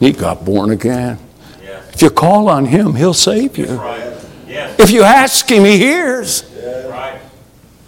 He 0.00 0.12
got 0.12 0.44
born 0.44 0.70
again. 0.70 1.18
Yes. 1.62 1.94
If 1.94 2.02
you 2.02 2.10
call 2.10 2.48
on 2.48 2.66
him, 2.66 2.94
he'll 2.94 3.14
save 3.14 3.56
you. 3.56 3.66
Right. 3.66 4.14
Yes. 4.46 4.78
If 4.78 4.90
you 4.90 5.02
ask 5.02 5.48
him, 5.48 5.64
he 5.64 5.78
hears. 5.78 6.44
Right. 6.88 7.20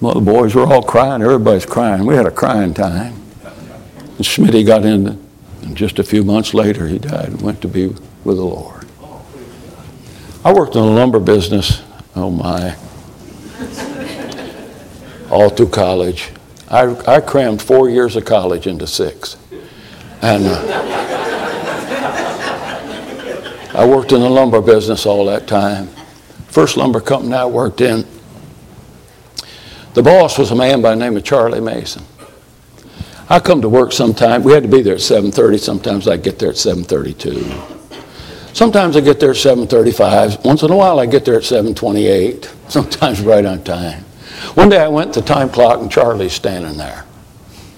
Well, 0.01 0.15
the 0.15 0.21
boys 0.21 0.55
were 0.55 0.65
all 0.65 0.83
crying. 0.83 1.23
Everybody's 1.23 1.67
crying. 1.67 2.07
We 2.07 2.15
had 2.15 2.27
a 2.27 2.31
crying 2.31 2.75
time. 2.75 3.21
And 3.43 4.27
Smitty 4.27 4.65
got 4.67 4.85
in 4.85 5.05
and 5.71 5.77
just 5.77 6.01
a 6.01 6.03
few 6.03 6.25
months 6.25 6.53
later, 6.53 6.89
he 6.89 6.99
died 6.99 7.29
and 7.29 7.41
went 7.43 7.63
to 7.63 7.69
be 7.69 7.87
with 8.25 8.39
the 8.39 8.45
Lord. 8.45 8.89
I 10.45 10.53
worked 10.53 10.75
in 10.75 10.83
the 10.83 10.91
lumber 10.91 11.21
business, 11.21 11.81
oh 12.17 12.29
my, 12.29 12.75
all 15.31 15.49
through 15.49 15.69
college. 15.69 16.31
I, 16.69 16.97
I 17.07 17.21
crammed 17.21 17.63
four 17.63 17.89
years 17.89 18.17
of 18.17 18.25
college 18.25 18.67
into 18.67 18.89
six. 18.89 19.37
And 20.23 20.43
uh, 20.49 20.61
I 23.73 23.87
worked 23.87 24.11
in 24.11 24.23
the 24.23 24.29
lumber 24.29 24.61
business 24.61 25.07
all 25.07 25.25
that 25.27 25.47
time. 25.47 25.87
First 26.49 26.77
lumber 26.79 27.01
company 27.01 27.35
I 27.35 27.45
worked 27.45 27.81
in, 27.81 28.05
the 29.95 30.03
boss 30.03 30.37
was 30.37 30.51
a 30.51 30.57
man 30.57 30.83
by 30.83 30.91
the 30.91 30.97
name 30.97 31.17
of 31.17 31.23
Charlie 31.23 31.61
Mason. 31.61 32.03
I 33.31 33.39
come 33.39 33.63
to 33.63 33.69
work 33.69 33.93
sometime. 33.93 34.43
We 34.43 34.53
had 34.53 34.65
to 34.65 34.69
be 34.69 34.83
there 34.83 34.95
at 34.95 35.01
7:30. 35.01 35.57
Sometimes 35.59 36.09
I 36.09 36.17
get 36.17 36.41
there 36.41 36.51
at 36.51 36.57
7:32. 36.57 37.47
Sometimes 38.53 38.97
I 38.97 39.01
get 39.01 39.21
there 39.21 39.31
at 39.31 39.37
7:35. 39.37 40.45
Once 40.45 40.65
in 40.65 40.73
a 40.73 40.77
while, 40.77 40.99
I 40.99 41.07
get 41.07 41.25
there 41.25 41.37
at 41.37 41.45
7:28. 41.45 42.49
Sometimes 42.69 43.21
right 43.21 43.47
on 43.47 43.63
time. 43.63 44.05
One 44.55 44.69
day 44.69 44.79
I 44.79 44.89
went 44.89 45.15
to 45.15 45.23
time 45.23 45.49
clock 45.49 45.81
and 45.81 45.89
Charlie's 45.89 46.33
standing 46.33 46.77
there. 46.77 47.05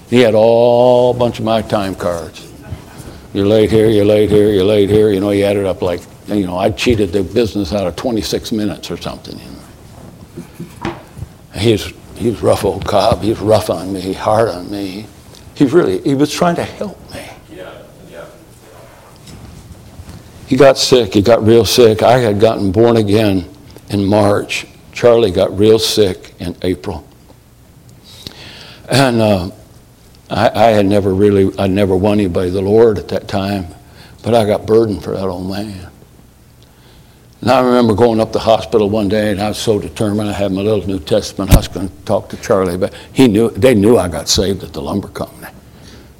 He 0.09 0.21
had 0.21 0.33
all 0.33 1.11
a 1.11 1.13
bunch 1.13 1.37
of 1.37 1.45
my 1.45 1.61
time 1.61 1.93
cards. 1.93 2.51
You're 3.31 3.45
late 3.45 3.69
here. 3.69 3.89
You're 3.89 4.05
late 4.05 4.31
here. 4.31 4.49
You're 4.49 4.63
late 4.63 4.89
here. 4.89 5.11
You 5.11 5.19
know, 5.19 5.29
he 5.29 5.43
added 5.43 5.65
up 5.65 5.83
like 5.83 6.01
you 6.27 6.47
know 6.47 6.57
I 6.57 6.71
cheated 6.71 7.11
the 7.11 7.21
business 7.21 7.73
out 7.73 7.85
of 7.85 7.95
26 7.95 8.51
minutes 8.51 8.89
or 8.89 8.97
something. 8.97 9.37
You 9.37 9.51
know. 10.83 10.95
He's 11.53 11.93
he's 12.15 12.41
rough 12.41 12.65
old 12.65 12.85
Cobb. 12.85 13.21
He's 13.21 13.39
rough 13.39 13.69
on 13.69 13.93
me, 13.93 14.13
hard 14.13 14.49
on 14.49 14.71
me. 14.71 15.05
He's 15.55 15.71
really 15.71 16.01
he 16.01 16.15
was 16.15 16.31
trying 16.31 16.55
to 16.55 16.63
help 16.63 16.99
me. 17.13 17.25
Yeah, 17.51 17.73
yeah. 18.09 18.25
He 20.47 20.55
got 20.55 20.77
sick. 20.77 21.13
He 21.13 21.21
got 21.21 21.43
real 21.45 21.65
sick. 21.65 22.01
I 22.01 22.17
had 22.19 22.39
gotten 22.39 22.71
born 22.71 22.97
again 22.97 23.49
in 23.89 24.05
March. 24.05 24.65
Charlie 24.91 25.31
got 25.31 25.57
real 25.57 25.79
sick 25.79 26.33
in 26.39 26.55
April. 26.61 27.07
And 28.89 29.21
uh, 29.21 29.51
I, 30.29 30.49
I, 30.49 30.69
had 30.71 30.85
never 30.85 31.13
really, 31.13 31.57
I 31.57 31.67
never 31.67 31.95
won 31.95 32.19
anybody 32.19 32.49
the 32.49 32.61
Lord 32.61 32.99
at 32.99 33.07
that 33.09 33.27
time, 33.27 33.67
but 34.23 34.35
I 34.35 34.45
got 34.45 34.65
burdened 34.65 35.03
for 35.03 35.11
that 35.11 35.23
old 35.23 35.49
man. 35.49 35.89
And 37.43 37.51
I 37.51 37.59
remember 37.59 37.93
going 37.93 38.21
up 38.21 38.31
the 38.31 38.39
hospital 38.39 38.89
one 38.89 39.09
day, 39.09 39.31
and 39.31 39.41
I 39.41 39.49
was 39.49 39.57
so 39.57 39.77
determined. 39.77 40.29
I 40.29 40.31
had 40.31 40.53
my 40.53 40.61
little 40.61 40.87
New 40.87 40.99
Testament. 40.99 41.51
I 41.51 41.57
was 41.57 41.67
going 41.67 41.89
to 41.89 41.95
talk 42.05 42.29
to 42.29 42.37
Charlie, 42.37 42.77
but 42.77 42.93
he 43.11 43.27
knew 43.27 43.49
they 43.49 43.75
knew 43.75 43.97
I 43.97 44.07
got 44.07 44.29
saved 44.29 44.63
at 44.63 44.71
the 44.71 44.81
lumber 44.81 45.09
company 45.09 45.51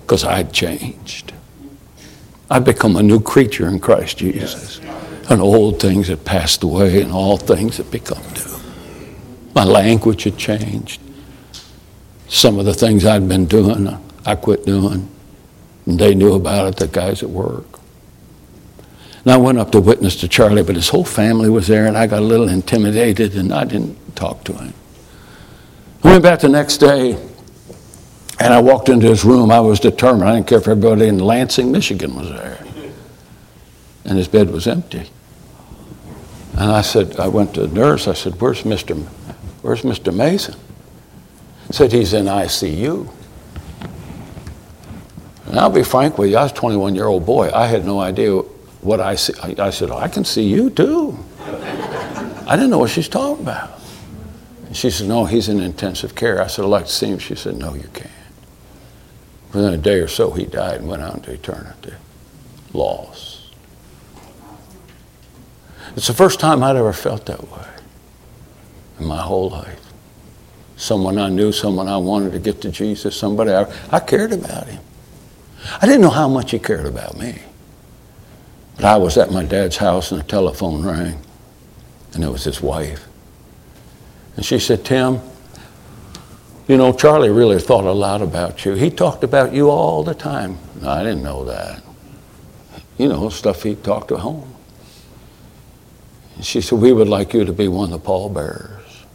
because 0.02 0.26
I 0.26 0.36
had 0.36 0.52
changed. 0.52 1.32
I've 2.52 2.66
become 2.66 2.98
a 2.98 3.02
new 3.02 3.22
creature 3.22 3.70
in 3.70 3.80
Christ 3.80 4.18
Jesus. 4.18 4.82
And 5.30 5.40
old 5.40 5.80
things 5.80 6.10
had 6.10 6.26
passed 6.26 6.62
away, 6.62 7.02
and 7.02 7.14
all 7.14 7.38
things 7.38 7.78
had 7.78 7.90
become 7.90 8.22
new. 8.34 8.60
My 9.56 9.64
language 9.64 10.24
had 10.24 10.38
changed. 10.38 11.00
Some 12.28 12.60
of 12.60 12.66
the 12.66 12.74
things 12.74 13.06
I'd 13.06 13.30
been 13.30 13.46
doing, 13.46 13.98
I 14.26 14.36
quit 14.36 14.66
doing. 14.66 15.08
And 15.86 15.98
they 15.98 16.16
knew 16.16 16.34
about 16.34 16.68
it, 16.68 16.76
the 16.76 16.88
guys 16.90 17.24
at 17.24 17.30
work. 17.30 17.80
And 19.24 19.32
I 19.34 19.38
went 19.38 19.58
up 19.58 19.72
to 19.72 19.80
witness 19.80 20.18
to 20.18 20.28
Charlie, 20.28 20.64
but 20.64 20.76
his 20.76 20.90
whole 20.90 21.06
family 21.06 21.50
was 21.50 21.68
there, 21.68 21.86
and 21.86 21.98
I 21.98 22.08
got 22.08 22.22
a 22.22 22.26
little 22.26 22.50
intimidated, 22.50 23.36
and 23.36 23.54
I 23.54 23.64
didn't 23.64 24.16
talk 24.16 24.44
to 24.46 24.54
him. 24.54 24.74
I 26.04 26.12
went 26.12 26.24
back 26.24 26.40
the 26.40 26.50
next 26.50 26.78
day, 26.78 27.14
and 28.40 28.54
I 28.54 28.60
walked 28.60 28.90
into 28.90 29.08
his 29.08 29.24
room. 29.24 29.52
I 29.52 29.62
was 29.62 29.80
determined. 29.80 30.30
I 30.30 30.36
didn't 30.36 30.48
care 30.48 30.58
if 30.58 30.68
everybody 30.68 31.08
in 31.08 31.20
Lansing, 31.20 31.72
Michigan 31.72 32.16
was 32.16 32.30
there. 32.30 32.60
And 34.06 34.18
his 34.18 34.28
bed 34.28 34.50
was 34.50 34.68
empty. 34.68 35.10
And 36.54 36.72
I 36.72 36.82
said, 36.82 37.18
I 37.18 37.30
went 37.30 37.54
to 37.56 37.68
the 37.68 37.74
nurse. 37.74 38.08
I 38.10 38.14
said, 38.14 38.40
Where's 38.42 38.64
Mr. 38.64 39.02
Where's 39.62 39.84
Mr. 39.84 40.14
Mason? 40.14 40.56
said 41.72 41.92
he's 41.92 42.14
in 42.14 42.26
ICU. 42.26 43.10
And 45.48 45.60
I'll 45.60 45.70
be 45.70 45.84
frank 45.84 46.18
with 46.18 46.30
you, 46.30 46.38
I 46.38 46.44
was 46.44 46.52
a 46.52 46.56
21 46.56 46.94
year 46.94 47.08
old 47.08 47.26
boy. 47.26 47.50
I 47.52 47.66
had 47.68 47.86
no 47.86 48.00
idea 48.00 48.42
what 48.84 49.00
I 49.00 49.16
see. 49.16 49.34
I, 49.42 49.68
I 49.68 49.70
said, 49.70 49.90
oh, 49.90 49.98
I 49.98 50.08
can 50.08 50.26
see 50.26 50.44
you 50.44 50.70
too. 50.70 51.18
I 52.46 52.56
didn't 52.56 52.70
know 52.70 52.80
what 52.80 52.90
she's 52.90 53.08
talking 53.08 53.44
about. 53.44 53.80
And 54.74 54.76
she 54.76 54.90
said, 54.90 55.08
No, 55.08 55.26
he's 55.26 55.50
in 55.50 55.60
intensive 55.60 56.16
care. 56.16 56.42
I 56.42 56.48
said, 56.48 56.66
I'd 56.66 56.70
like 56.70 56.86
to 56.86 56.92
see 56.92 57.08
him. 57.08 57.20
She 57.20 57.36
said, 57.36 57.58
No, 57.58 57.76
you 57.76 57.88
can't. 57.94 58.10
Within 59.54 59.74
a 59.74 59.78
day 59.78 60.00
or 60.00 60.08
so, 60.08 60.32
he 60.32 60.46
died 60.46 60.80
and 60.80 60.90
went 60.90 61.04
out 61.04 61.16
into 61.16 61.32
eternity. 61.32 61.94
Lost. 62.74 63.54
It's 65.96 66.08
the 66.08 66.14
first 66.14 66.40
time 66.40 66.64
I'd 66.64 66.76
ever 66.76 66.92
felt 66.92 67.28
that 67.28 67.52
way 67.52 67.68
in 69.00 69.06
my 69.06 69.22
whole 69.22 69.52
life. 69.52 69.80
Someone 70.76 71.20
I 71.20 71.30
knew, 71.30 71.52
someone 71.52 71.88
I 71.88 71.98
wanted 71.98 72.32
to 72.32 72.40
get 72.40 72.62
to 72.62 72.72
Jesus, 72.72 73.16
somebody 73.16 73.52
I, 73.52 73.72
I 73.92 74.00
cared 74.00 74.34
about 74.34 74.66
him. 74.66 74.82
I 75.80 75.86
didn't 75.86 76.02
know 76.02 76.10
how 76.10 76.28
much 76.28 76.50
he 76.50 76.58
cared 76.58 76.88
about 76.88 77.16
me. 77.18 77.44
But 78.76 78.86
I 78.86 78.98
was 78.98 79.18
at 79.18 79.32
my 79.32 79.44
dad's 79.44 79.78
house 79.78 80.12
and 80.12 80.20
the 80.20 80.26
telephone 80.26 80.84
rang, 80.84 81.20
and 82.14 82.24
it 82.24 82.30
was 82.30 82.44
his 82.44 82.62
wife. 82.62 83.08
And 84.36 84.46
she 84.46 84.60
said, 84.60 84.84
Tim, 84.84 85.22
you 86.68 86.78
know, 86.78 86.94
Charlie 86.94 87.30
really 87.30 87.60
thought 87.60 87.84
a 87.84 87.92
lot 87.92 88.22
about 88.22 88.66
you. 88.66 88.74
He 88.74 88.90
talked 88.90 89.24
about 89.24 89.54
you 89.54 89.70
all 89.70 90.04
the 90.04 90.16
time. 90.16 90.58
No, 90.82 90.90
I 90.90 91.04
didn't 91.04 91.24
know 91.24 91.44
that. 91.46 91.84
You 92.98 93.10
know, 93.10 93.30
stuff 93.30 93.64
he 93.64 93.76
talked 93.76 94.12
at 94.12 94.20
home. 94.20 94.54
And 96.36 96.46
she 96.46 96.62
said, 96.62 96.80
We 96.80 96.94
would 96.94 97.10
like 97.10 97.34
you 97.34 97.44
to 97.46 97.54
be 97.54 97.68
one 97.68 97.92
of 97.92 98.02
the 98.02 98.06
pallbearers. 98.06 99.06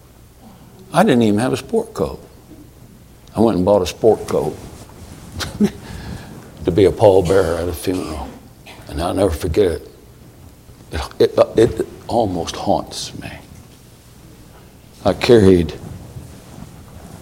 I 0.93 1.03
didn't 1.03 1.23
even 1.23 1.41
have 1.41 1.53
a 1.53 1.57
sport 1.57 1.95
coat. 1.95 2.23
I 3.35 3.41
went 3.41 3.57
and 3.57 3.65
bought 3.65 3.83
a 3.83 3.87
sport 3.87 4.27
coat 4.29 4.57
to 6.65 6.71
be 6.71 6.85
a 6.87 6.93
pallbearer 6.93 7.63
at 7.63 7.69
a 7.69 7.73
funeral. 7.73 8.29
And 8.89 9.01
I'll 9.01 9.15
never 9.15 9.31
forget 9.31 9.67
it. 9.67 9.91
It, 10.93 11.39
it, 11.39 11.59
it 11.81 11.87
almost 12.07 12.57
haunts 12.57 13.19
me. 13.21 13.31
I 15.05 15.13
carried 15.13 15.73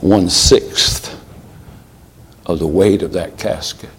one 0.00 0.30
sixth 0.30 1.20
of 2.46 2.60
the 2.60 2.66
weight 2.66 3.02
of 3.02 3.12
that 3.12 3.38
casket 3.38 3.90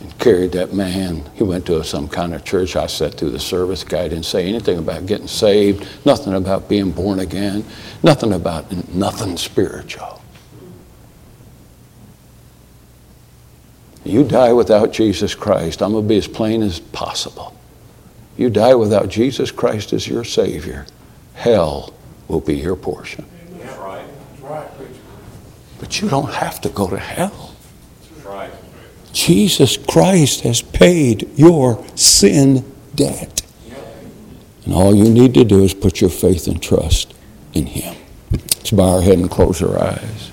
and 0.00 0.18
carried 0.18 0.52
that 0.52 0.72
man. 0.72 1.22
He 1.34 1.42
went 1.42 1.66
to 1.66 1.84
some 1.84 2.08
kind 2.08 2.34
of 2.34 2.44
church. 2.44 2.76
I 2.76 2.86
sat 2.86 3.14
through 3.14 3.30
the 3.30 3.38
service. 3.38 3.84
Guy 3.84 4.08
didn't 4.08 4.24
say 4.24 4.46
anything 4.46 4.78
about 4.78 5.06
getting 5.06 5.28
saved, 5.28 5.86
nothing 6.06 6.34
about 6.34 6.68
being 6.68 6.90
born 6.90 7.20
again, 7.20 7.64
nothing 8.02 8.32
about 8.32 8.70
nothing 8.94 9.36
spiritual. 9.36 10.22
You 14.06 14.24
die 14.24 14.52
without 14.52 14.92
Jesus 14.92 15.34
Christ, 15.34 15.82
I'm 15.82 15.92
going 15.92 16.04
to 16.04 16.08
be 16.08 16.16
as 16.16 16.28
plain 16.28 16.62
as 16.62 16.80
possible. 16.80 17.56
You 18.36 18.50
die 18.50 18.74
without 18.74 19.08
Jesus 19.08 19.50
Christ 19.50 19.92
as 19.92 20.06
your 20.06 20.24
Savior, 20.24 20.86
hell 21.34 21.92
will 22.28 22.40
be 22.40 22.56
your 22.56 22.76
portion. 22.76 23.24
But 25.78 26.00
you 26.00 26.08
don't 26.08 26.32
have 26.32 26.60
to 26.62 26.68
go 26.68 26.88
to 26.88 26.98
hell. 26.98 27.54
Jesus 29.12 29.76
Christ 29.76 30.42
has 30.42 30.60
paid 30.60 31.28
your 31.38 31.84
sin 31.96 32.70
debt. 32.94 33.42
And 34.64 34.74
all 34.74 34.94
you 34.94 35.08
need 35.08 35.34
to 35.34 35.44
do 35.44 35.62
is 35.62 35.72
put 35.74 36.00
your 36.00 36.10
faith 36.10 36.46
and 36.48 36.62
trust 36.62 37.14
in 37.54 37.66
Him. 37.66 37.96
Let's 38.30 38.70
bow 38.72 38.96
our 38.96 39.02
head 39.02 39.18
and 39.18 39.30
close 39.30 39.62
our 39.62 39.82
eyes. 39.82 40.30